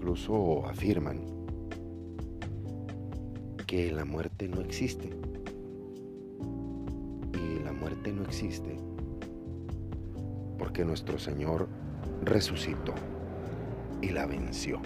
Incluso 0.10 0.66
afirman 0.66 1.20
que 3.68 3.92
la 3.92 4.06
muerte 4.06 4.48
no 4.48 4.60
existe. 4.60 5.08
Y 7.32 7.64
la 7.64 7.72
muerte 7.74 8.12
no 8.12 8.24
existe 8.24 8.76
porque 10.58 10.84
nuestro 10.84 11.20
Señor 11.20 11.68
resucitó 12.24 12.96
y 14.02 14.10
la 14.10 14.26
venció. 14.26 14.82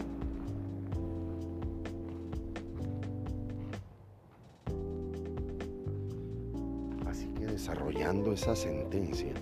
Así 7.08 7.28
que 7.28 7.46
desarrollando 7.46 8.34
esa 8.34 8.58
sentencia, 8.58 9.34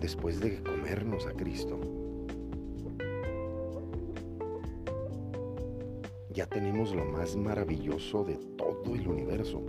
después 0.00 0.38
de 0.38 0.62
comernos 0.62 1.26
a 1.26 1.32
Cristo, 1.32 2.03
tenemos 6.54 6.94
lo 6.94 7.04
más 7.04 7.34
maravilloso 7.34 8.22
de 8.22 8.36
todo 8.56 8.94
el 8.94 9.08
universo. 9.08 9.60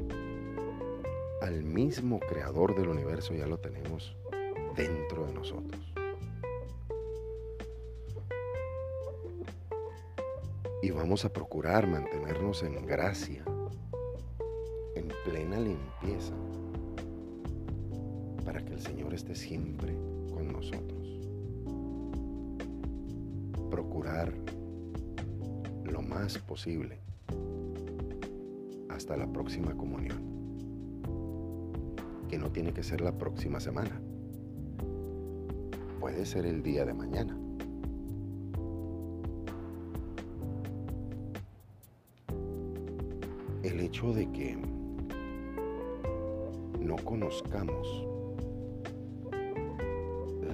Al 1.42 1.64
mismo 1.64 2.20
creador 2.20 2.76
del 2.76 2.90
universo 2.90 3.34
ya 3.34 3.48
lo 3.48 3.58
tenemos 3.58 4.16
dentro 4.76 5.26
de 5.26 5.34
nosotros. 5.34 5.82
Y 10.84 10.92
vamos 10.92 11.26
a 11.26 11.34
procurar 11.34 11.88
mantenernos 11.88 12.62
en 12.62 12.86
gracia, 12.86 13.44
en 14.96 15.08
plena 15.24 15.60
limpieza, 15.60 16.36
para 18.46 18.64
que 18.64 18.74
el 18.74 18.80
Señor 18.80 19.16
esté 19.16 19.34
siempre 19.34 19.96
con 20.32 20.54
nosotros. 20.54 21.20
Procurar 23.72 24.32
más 26.16 26.38
posible. 26.38 26.98
Hasta 28.90 29.18
la 29.18 29.28
próxima 29.28 29.76
comunión, 29.76 30.18
que 32.30 32.38
no 32.38 32.50
tiene 32.54 32.72
que 32.72 32.84
ser 32.84 33.02
la 33.02 33.12
próxima 33.12 33.60
semana, 33.60 34.00
puede 36.00 36.26
ser 36.26 36.46
el 36.46 36.64
día 36.64 36.86
de 36.86 36.94
mañana. 36.94 37.38
el 43.64 43.80
hecho 43.80 44.14
de 44.14 44.32
que 44.32 44.56
no 46.80 46.96
conozcamos 46.98 48.06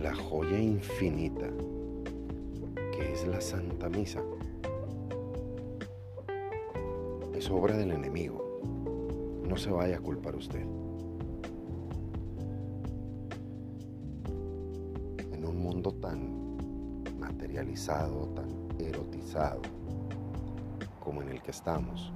la 0.02 0.16
joya 0.16 0.58
infinita 0.58 1.50
que 2.94 3.12
es 3.12 3.28
la 3.28 3.42
Santa 3.42 3.90
Misa 3.90 4.24
es 7.42 7.50
obra 7.50 7.76
del 7.76 7.90
enemigo. 7.90 8.62
No 9.50 9.58
se 9.58 9.72
vaya 9.72 9.98
a 9.98 10.00
culpar 10.00 10.36
usted. 10.36 10.62
En 15.32 15.44
un 15.44 15.60
mundo 15.60 15.92
tan 15.92 16.56
materializado, 17.20 18.28
tan 18.36 18.48
erotizado 18.80 19.60
como 21.00 21.24
en 21.24 21.30
el 21.30 21.42
que 21.42 21.50
estamos, 21.50 22.14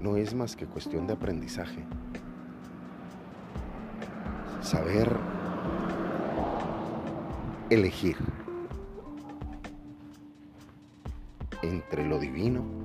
no 0.00 0.16
es 0.16 0.34
más 0.34 0.56
que 0.56 0.64
cuestión 0.64 1.06
de 1.06 1.12
aprendizaje. 1.12 1.84
Saber 4.62 5.14
elegir 7.68 8.16
entre 11.62 12.08
lo 12.08 12.18
divino 12.18 12.81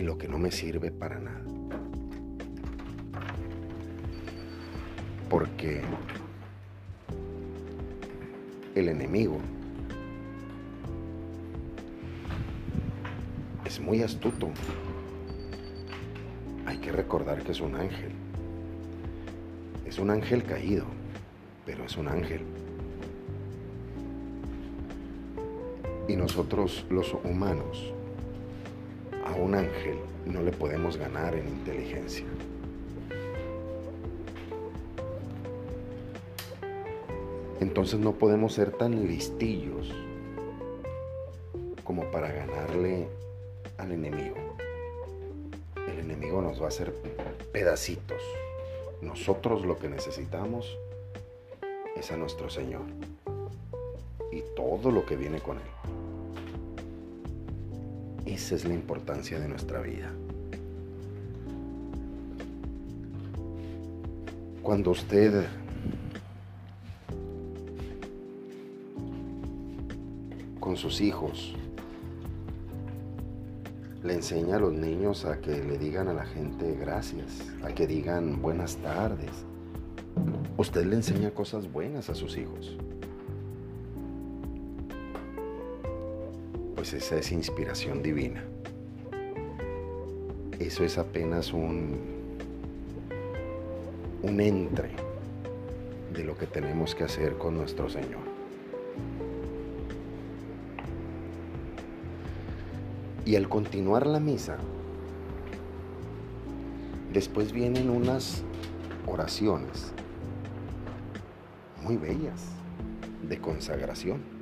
y 0.00 0.02
lo 0.02 0.16
que 0.16 0.28
no 0.28 0.38
me 0.38 0.50
sirve 0.50 0.90
para 0.90 1.18
nada. 1.18 1.44
Porque 5.28 5.82
el 8.74 8.88
enemigo 8.88 9.38
es 13.66 13.78
muy 13.78 14.02
astuto. 14.02 14.48
Hay 16.64 16.78
que 16.78 16.92
recordar 16.92 17.42
que 17.42 17.52
es 17.52 17.60
un 17.60 17.76
ángel. 17.76 18.12
Es 19.84 19.98
un 19.98 20.08
ángel 20.08 20.44
caído, 20.44 20.86
pero 21.66 21.84
es 21.84 21.98
un 21.98 22.08
ángel. 22.08 22.40
Y 26.08 26.16
nosotros 26.16 26.86
los 26.88 27.12
humanos, 27.22 27.92
un 29.40 29.54
ángel 29.54 29.98
no 30.26 30.42
le 30.42 30.52
podemos 30.52 30.96
ganar 30.96 31.34
en 31.34 31.48
inteligencia. 31.48 32.26
Entonces 37.60 37.98
no 37.98 38.12
podemos 38.12 38.54
ser 38.54 38.72
tan 38.72 39.06
listillos 39.06 39.92
como 41.84 42.10
para 42.10 42.30
ganarle 42.32 43.08
al 43.78 43.92
enemigo. 43.92 44.36
El 45.88 46.00
enemigo 46.00 46.40
nos 46.40 46.60
va 46.60 46.66
a 46.66 46.68
hacer 46.68 46.94
pedacitos. 47.52 48.22
Nosotros 49.02 49.64
lo 49.64 49.78
que 49.78 49.88
necesitamos 49.88 50.78
es 51.96 52.10
a 52.12 52.16
nuestro 52.16 52.48
Señor 52.50 52.82
y 54.30 54.42
todo 54.54 54.90
lo 54.90 55.04
que 55.04 55.16
viene 55.16 55.40
con 55.40 55.56
Él. 55.56 55.79
Esa 58.30 58.54
es 58.54 58.64
la 58.64 58.74
importancia 58.74 59.40
de 59.40 59.48
nuestra 59.48 59.80
vida. 59.80 60.08
Cuando 64.62 64.92
usted 64.92 65.46
con 70.60 70.76
sus 70.76 71.00
hijos 71.00 71.56
le 74.04 74.14
enseña 74.14 74.56
a 74.56 74.60
los 74.60 74.74
niños 74.74 75.24
a 75.24 75.40
que 75.40 75.64
le 75.64 75.76
digan 75.76 76.06
a 76.06 76.14
la 76.14 76.24
gente 76.24 76.76
gracias, 76.76 77.40
a 77.64 77.74
que 77.74 77.88
digan 77.88 78.40
buenas 78.40 78.76
tardes. 78.76 79.32
Usted 80.56 80.86
le 80.86 80.94
enseña 80.94 81.32
cosas 81.32 81.70
buenas 81.72 82.08
a 82.08 82.14
sus 82.14 82.36
hijos. 82.36 82.76
Pues 86.80 86.94
esa 86.94 87.16
es 87.16 87.30
inspiración 87.30 88.02
divina. 88.02 88.42
Eso 90.58 90.82
es 90.82 90.96
apenas 90.96 91.52
un, 91.52 91.98
un 94.22 94.40
entre 94.40 94.88
de 96.14 96.24
lo 96.24 96.38
que 96.38 96.46
tenemos 96.46 96.94
que 96.94 97.04
hacer 97.04 97.36
con 97.36 97.54
nuestro 97.54 97.90
Señor. 97.90 98.22
Y 103.26 103.36
al 103.36 103.46
continuar 103.50 104.06
la 104.06 104.18
misa, 104.18 104.56
después 107.12 107.52
vienen 107.52 107.90
unas 107.90 108.42
oraciones 109.06 109.92
muy 111.82 111.98
bellas 111.98 112.46
de 113.28 113.38
consagración, 113.38 114.39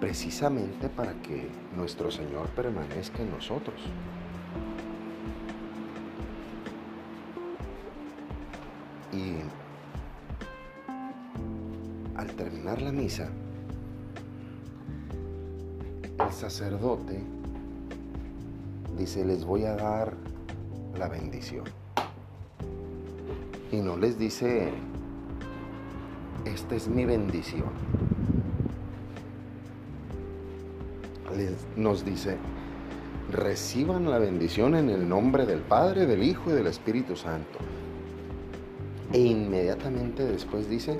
precisamente 0.00 0.88
para 0.88 1.12
que 1.22 1.48
nuestro 1.74 2.10
Señor 2.10 2.48
permanezca 2.50 3.22
en 3.22 3.30
nosotros. 3.30 3.80
Y 9.12 9.36
al 12.16 12.26
terminar 12.32 12.82
la 12.82 12.92
misa, 12.92 13.30
el 16.02 16.32
sacerdote 16.32 17.22
dice, 18.98 19.24
les 19.24 19.44
voy 19.44 19.64
a 19.64 19.76
dar 19.76 20.14
la 20.98 21.08
bendición. 21.08 21.64
Y 23.72 23.76
no 23.76 23.96
les 23.96 24.18
dice, 24.18 24.70
esta 26.44 26.74
es 26.74 26.88
mi 26.88 27.04
bendición. 27.04 27.95
Nos 31.76 32.04
dice, 32.04 32.38
reciban 33.30 34.10
la 34.10 34.18
bendición 34.18 34.74
en 34.74 34.88
el 34.88 35.08
nombre 35.08 35.46
del 35.46 35.60
Padre, 35.60 36.06
del 36.06 36.22
Hijo 36.22 36.50
y 36.50 36.54
del 36.54 36.66
Espíritu 36.66 37.16
Santo. 37.16 37.58
E 39.12 39.18
inmediatamente 39.18 40.24
después 40.24 40.68
dice, 40.68 40.96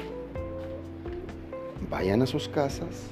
vayan 1.90 2.22
a 2.22 2.26
sus 2.26 2.48
casas 2.48 3.08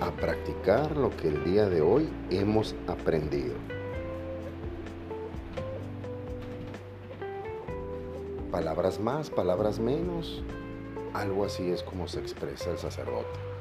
a 0.00 0.10
practicar 0.10 0.96
lo 0.96 1.10
que 1.16 1.28
el 1.28 1.44
día 1.44 1.68
de 1.68 1.80
hoy 1.80 2.08
hemos 2.30 2.74
aprendido. 2.86 3.54
Palabras 8.50 9.00
más, 9.00 9.30
palabras 9.30 9.80
menos, 9.80 10.42
algo 11.12 11.44
así 11.44 11.70
es 11.70 11.82
como 11.82 12.06
se 12.06 12.20
expresa 12.20 12.70
el 12.70 12.78
sacerdote. 12.78 13.53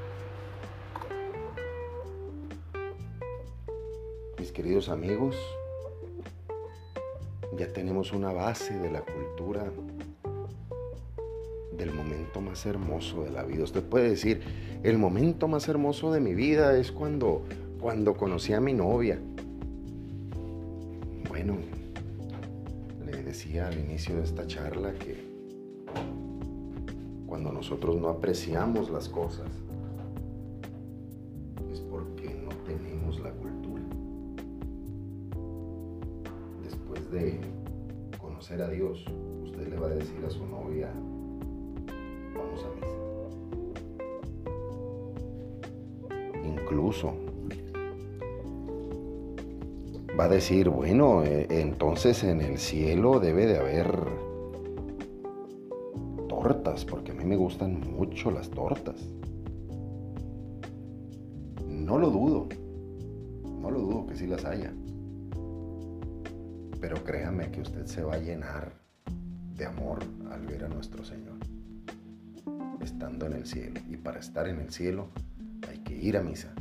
Queridos 4.54 4.90
amigos, 4.90 5.36
ya 7.58 7.68
tenemos 7.74 8.14
una 8.14 8.32
base 8.32 8.78
de 8.78 8.92
la 8.92 9.02
cultura 9.02 9.66
del 11.76 11.92
momento 11.92 12.40
más 12.40 12.64
hermoso 12.68 13.24
de 13.24 13.32
la 13.32 13.44
vida. 13.44 13.64
Usted 13.64 13.82
puede 13.82 14.10
decir, 14.10 14.42
el 14.84 15.00
momento 15.00 15.48
más 15.48 15.68
hermoso 15.68 16.12
de 16.12 16.20
mi 16.20 16.36
vida 16.36 16.78
es 16.78 16.92
cuando, 16.92 17.42
cuando 17.82 18.16
conocí 18.16 18.54
a 18.54 18.62
mi 18.62 18.74
novia. 18.74 19.20
Bueno, 21.28 21.58
le 23.06 23.24
decía 23.24 23.68
al 23.68 23.80
inicio 23.80 24.18
de 24.18 24.24
esta 24.24 24.46
charla 24.46 24.94
que 24.94 25.34
cuando 27.26 27.52
nosotros 27.52 28.00
no 28.00 28.10
apreciamos 28.10 28.92
las 28.92 29.10
cosas, 29.10 29.48
a 38.62 38.70
Dios, 38.70 39.04
usted 39.44 39.68
le 39.68 39.78
va 39.78 39.88
a 39.88 39.90
decir 39.92 40.24
a 40.26 40.30
su 40.30 40.46
novia, 40.46 40.90
vamos 42.36 42.64
a 42.64 42.70
misa. 42.76 43.00
Incluso 46.46 47.14
va 50.20 50.26
a 50.26 50.30
decir, 50.30 50.70
bueno, 50.70 51.24
eh, 51.24 51.48
entonces 51.50 52.24
en 52.24 52.42
el 52.42 52.60
cielo 52.60 53.20
debe 53.20 53.48
de 53.48 53.58
haber 53.58 53.92
tortas, 56.30 56.86
porque 56.86 57.12
a 57.12 57.16
mí 57.16 57.26
me 57.26 57.36
gustan 57.36 57.80
mucho 57.98 58.30
las 58.30 58.50
tortas. 58.50 59.10
Usted 67.64 67.86
se 67.86 68.04
va 68.04 68.16
a 68.16 68.20
llenar 68.20 68.74
de 69.56 69.66
amor 69.66 70.00
al 70.32 70.46
ver 70.46 70.66
a 70.66 70.68
nuestro 70.68 71.04
Señor 71.04 71.38
estando 72.82 73.26
en 73.26 73.34
el 73.34 73.46
cielo. 73.46 73.80
Y 73.90 73.96
para 73.96 74.20
estar 74.20 74.48
en 74.48 74.60
el 74.60 74.72
cielo 74.72 75.08
hay 75.70 75.80
que 75.80 75.96
ir 75.96 76.18
a 76.18 76.22
misa. 76.22 76.54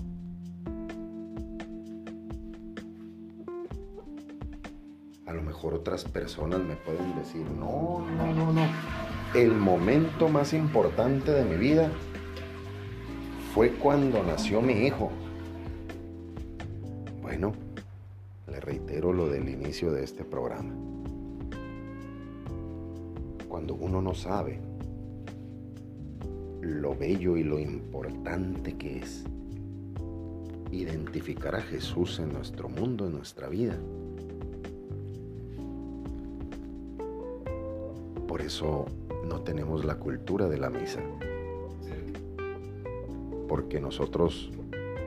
A 5.27 5.33
lo 5.33 5.43
mejor 5.43 5.75
otras 5.75 6.05
personas 6.05 6.61
me 6.61 6.77
pueden 6.77 7.17
decir, 7.17 7.45
no, 7.51 8.07
no, 8.17 8.33
no, 8.33 8.53
no. 8.53 8.63
El 9.35 9.53
momento 9.53 10.29
más 10.29 10.53
importante 10.53 11.33
de 11.33 11.45
mi 11.45 11.57
vida 11.57 11.91
fue 13.55 13.73
cuando 13.73 14.23
nació 14.23 14.63
mi 14.63 14.87
hijo. 14.87 15.11
De 19.73 20.05
este 20.05 20.23
programa. 20.23 20.71
Cuando 23.49 23.75
uno 23.75 24.03
no 24.03 24.15
sabe 24.15 24.61
lo 26.61 26.95
bello 26.95 27.39
y 27.39 27.43
lo 27.43 27.59
importante 27.59 28.77
que 28.77 28.99
es 28.99 29.25
identificar 30.71 31.57
a 31.57 31.63
Jesús 31.63 32.19
en 32.19 32.35
nuestro 32.35 32.69
mundo, 32.69 33.07
en 33.07 33.13
nuestra 33.13 33.49
vida. 33.49 33.79
Por 38.29 38.43
eso 38.43 38.85
no 39.27 39.41
tenemos 39.41 39.87
la 39.87 39.95
cultura 39.95 40.49
de 40.49 40.59
la 40.59 40.69
misa. 40.69 41.01
Porque 43.49 43.81
nosotros, 43.81 44.51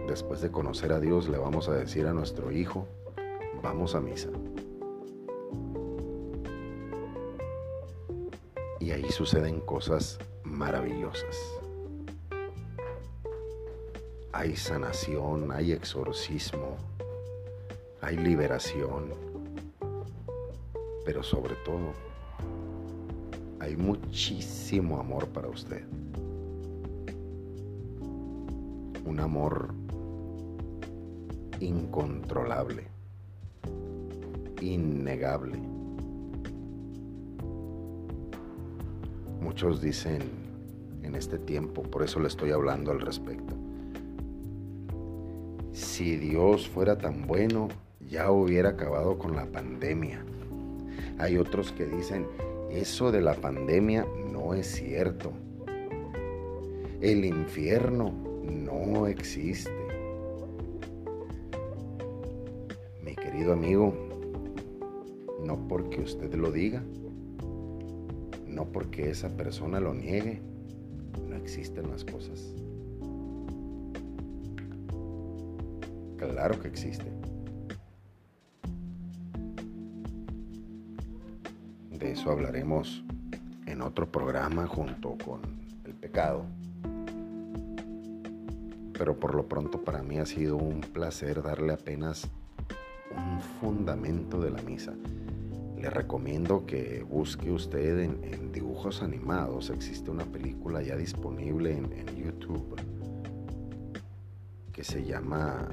después 0.08 0.42
de 0.42 0.50
conocer 0.50 0.92
a 0.92 1.00
Dios, 1.00 1.30
le 1.30 1.38
vamos 1.38 1.70
a 1.70 1.74
decir 1.74 2.08
a 2.08 2.14
nuestro 2.14 2.52
hijo, 2.52 2.88
vamos 3.66 3.96
a 3.96 4.02
misa. 4.02 4.30
Y 8.86 8.92
ahí 8.92 9.10
suceden 9.10 9.62
cosas 9.62 10.20
maravillosas. 10.44 11.36
Hay 14.32 14.56
sanación, 14.56 15.52
hay 15.52 15.72
exorcismo, 15.72 16.78
hay 18.00 18.16
liberación, 18.16 19.12
pero 21.04 21.24
sobre 21.24 21.56
todo 21.66 21.94
hay 23.60 23.76
muchísimo 23.76 25.00
amor 25.00 25.30
para 25.30 25.48
usted. 25.48 25.84
Un 29.04 29.20
amor 29.20 29.74
incontrolable, 31.60 32.84
innegable. 34.62 35.65
Muchos 39.56 39.80
dicen 39.80 40.20
en 41.02 41.16
este 41.16 41.38
tiempo, 41.38 41.82
por 41.82 42.04
eso 42.04 42.20
le 42.20 42.28
estoy 42.28 42.52
hablando 42.52 42.92
al 42.92 43.00
respecto. 43.00 43.56
Si 45.72 46.18
Dios 46.18 46.68
fuera 46.68 46.98
tan 46.98 47.26
bueno, 47.26 47.70
ya 48.06 48.32
hubiera 48.32 48.72
acabado 48.72 49.18
con 49.18 49.34
la 49.34 49.46
pandemia. 49.46 50.26
Hay 51.20 51.38
otros 51.38 51.72
que 51.72 51.86
dicen, 51.86 52.28
eso 52.70 53.14
de 53.14 53.22
la 53.22 53.34
pandemia 53.34 54.06
no 54.30 54.54
es 54.54 54.68
cierto. 54.68 55.32
El 57.00 57.24
infierno 57.24 58.12
no 58.44 59.08
existe. 59.08 59.72
Mi 63.02 63.16
querido 63.16 63.54
amigo, 63.54 63.94
no 65.46 65.66
porque 65.70 66.02
usted 66.02 66.34
lo 66.34 66.52
diga, 66.52 66.84
no 68.56 68.66
porque 68.72 69.10
esa 69.10 69.36
persona 69.36 69.82
lo 69.82 69.94
niegue, 69.94 70.42
no 71.28 71.36
existen 71.36 71.92
las 71.92 72.06
cosas. 72.06 72.54
Claro 76.18 76.60
que 76.62 76.70
existen. 76.70 77.14
De 81.92 82.12
eso 82.12 82.32
hablaremos 82.32 83.04
en 83.66 83.82
otro 83.82 84.10
programa 84.10 84.68
junto 84.68 85.18
con 85.24 85.42
el 85.84 85.94
pecado. 85.94 86.46
Pero 88.94 89.20
por 89.20 89.36
lo 89.36 89.48
pronto 89.48 89.82
para 89.82 90.02
mí 90.02 90.18
ha 90.20 90.26
sido 90.26 90.56
un 90.56 90.80
placer 90.80 91.44
darle 91.44 91.74
apenas 91.74 92.30
un 93.12 93.42
fundamento 93.60 94.40
de 94.40 94.52
la 94.52 94.62
misa. 94.62 94.94
Le 95.78 95.90
recomiendo 95.90 96.66
que 96.66 97.04
busque 97.04 97.52
usted 97.52 98.00
en, 98.00 98.52
dibujos 98.52 99.04
animados. 99.04 99.70
Existe 99.70 100.10
una 100.10 100.26
película 100.26 100.82
ya 100.82 100.96
disponible 100.96 101.72
en, 101.76 101.92
en 101.92 102.16
YouTube 102.16 102.76
que 104.76 104.84
se 104.84 105.06
llama 105.06 105.70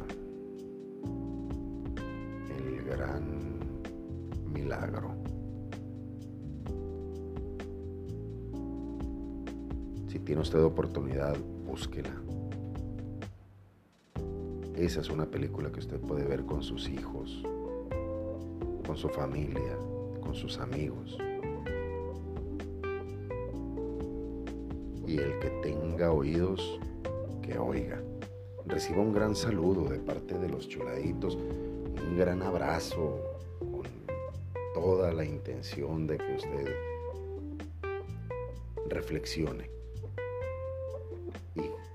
El 2.56 2.84
Gran 2.84 3.24
Milagro. 4.52 5.16
Si 10.06 10.20
tiene 10.20 10.42
usted 10.42 10.62
oportunidad, 10.62 11.36
búsquela. 11.66 12.14
Esa 14.76 15.00
es 15.00 15.10
una 15.10 15.26
película 15.26 15.72
que 15.72 15.80
usted 15.80 15.98
puede 15.98 16.24
ver 16.24 16.44
con 16.44 16.62
sus 16.62 16.88
hijos, 16.88 17.42
con 18.86 18.96
su 18.96 19.08
familia, 19.08 19.76
sus 20.34 20.58
amigos. 20.58 21.18
Y 25.06 25.18
el 25.18 25.38
que 25.40 25.50
tenga 25.62 26.12
oídos, 26.12 26.80
que 27.42 27.58
oiga. 27.58 28.02
Reciba 28.66 29.00
un 29.00 29.12
gran 29.12 29.34
saludo 29.34 29.84
de 29.88 29.98
parte 29.98 30.38
de 30.38 30.48
los 30.48 30.68
chuladitos, 30.68 31.36
un 31.36 32.16
gran 32.16 32.42
abrazo 32.42 33.20
con 33.58 33.82
toda 34.74 35.12
la 35.12 35.24
intención 35.24 36.06
de 36.06 36.18
que 36.18 36.34
usted 36.36 36.76
reflexione 38.88 39.81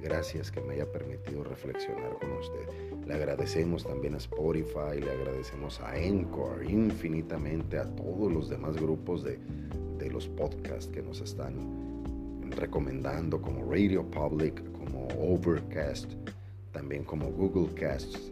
Gracias 0.08 0.51
que 0.51 0.62
me 0.62 0.76
haya 0.76 0.89
permitido 0.89 1.43
reflexionar 1.43 2.18
con 2.22 2.32
usted. 2.32 3.05
Le 3.05 3.14
agradecemos 3.14 3.86
también 3.86 4.14
a 4.14 4.18
Spotify, 4.20 5.01
le 5.01 5.12
agradecemos 5.12 5.82
a 5.82 5.97
Encore, 5.97 6.66
infinitamente 6.66 7.78
a 7.78 7.84
todos 7.93 8.32
los 8.32 8.47
demás 8.47 8.78
grupos 8.78 9.22
de, 9.26 9.38
de 9.97 10.10
los 10.10 10.30
podcasts 10.30 10.88
que 10.88 11.01
nos 11.01 11.20
están 11.20 11.53
recomendando, 12.51 13.41
como 13.41 13.70
Radio 13.70 14.10
Public, 14.10 14.64
como 14.72 15.10
Overcast, 15.20 16.14
también 16.72 17.03
como 17.03 17.30
Google 17.30 17.74
Casts, 17.74 18.32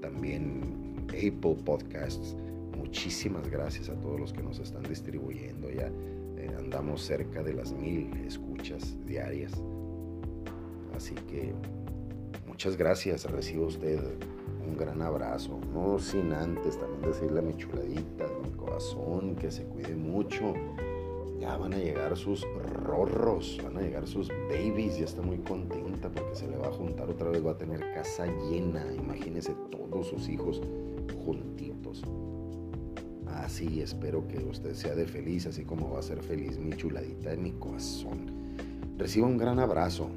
también 0.00 1.06
Apple 1.10 1.58
Podcasts. 1.64 2.34
Muchísimas 2.76 3.48
gracias 3.48 3.88
a 3.88 3.94
todos 4.00 4.18
los 4.18 4.32
que 4.32 4.42
nos 4.42 4.58
están 4.58 4.82
distribuyendo. 4.82 5.70
Ya 5.70 5.86
eh, 5.86 6.50
andamos 6.58 7.02
cerca 7.02 7.44
de 7.44 7.54
las 7.54 7.72
mil 7.72 8.12
escuchas 8.26 8.96
diarias. 9.06 9.52
Así 10.96 11.14
que 11.14 11.52
muchas 12.46 12.76
gracias. 12.76 13.30
Recibo 13.30 13.66
usted 13.66 14.00
un 14.66 14.76
gran 14.76 15.02
abrazo. 15.02 15.58
No 15.72 15.98
sin 15.98 16.32
antes 16.32 16.78
también 16.78 17.02
decirle 17.02 17.40
a 17.40 17.42
mi 17.42 17.56
chuladita 17.56 18.26
de 18.26 18.38
mi 18.42 18.50
corazón 18.56 19.36
que 19.36 19.50
se 19.50 19.64
cuide 19.64 19.94
mucho. 19.94 20.54
Ya 21.40 21.56
van 21.56 21.74
a 21.74 21.78
llegar 21.78 22.16
sus 22.16 22.46
rorros, 22.84 23.60
van 23.62 23.76
a 23.76 23.80
llegar 23.82 24.06
sus 24.06 24.28
babies. 24.48 24.98
Ya 24.98 25.04
está 25.04 25.20
muy 25.20 25.38
contenta 25.38 26.10
porque 26.10 26.34
se 26.34 26.48
le 26.48 26.56
va 26.56 26.68
a 26.68 26.72
juntar 26.72 27.10
otra 27.10 27.30
vez. 27.30 27.44
Va 27.44 27.52
a 27.52 27.58
tener 27.58 27.80
casa 27.92 28.26
llena. 28.50 28.84
Imagínese 28.94 29.54
todos 29.70 30.08
sus 30.08 30.28
hijos 30.28 30.62
juntitos. 31.24 32.02
Así 33.26 33.80
espero 33.80 34.26
que 34.26 34.38
usted 34.38 34.74
sea 34.74 34.94
de 34.94 35.06
feliz, 35.06 35.46
así 35.46 35.64
como 35.64 35.92
va 35.92 35.98
a 35.98 36.02
ser 36.02 36.22
feliz 36.22 36.56
mi 36.56 36.72
chuladita 36.76 37.30
de 37.30 37.36
mi 37.36 37.52
corazón. 37.52 38.30
Reciba 38.96 39.26
un 39.26 39.36
gran 39.36 39.58
abrazo. 39.58 40.08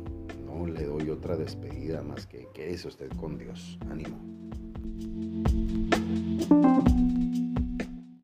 No 0.58 0.66
le 0.66 0.86
doy 0.86 1.12
otra 1.12 1.36
despedida 1.36 2.02
más 2.02 2.26
que 2.26 2.48
que 2.52 2.72
es 2.72 2.84
usted 2.84 3.10
con 3.12 3.38
Dios. 3.38 3.78
Ánimo. 3.92 4.37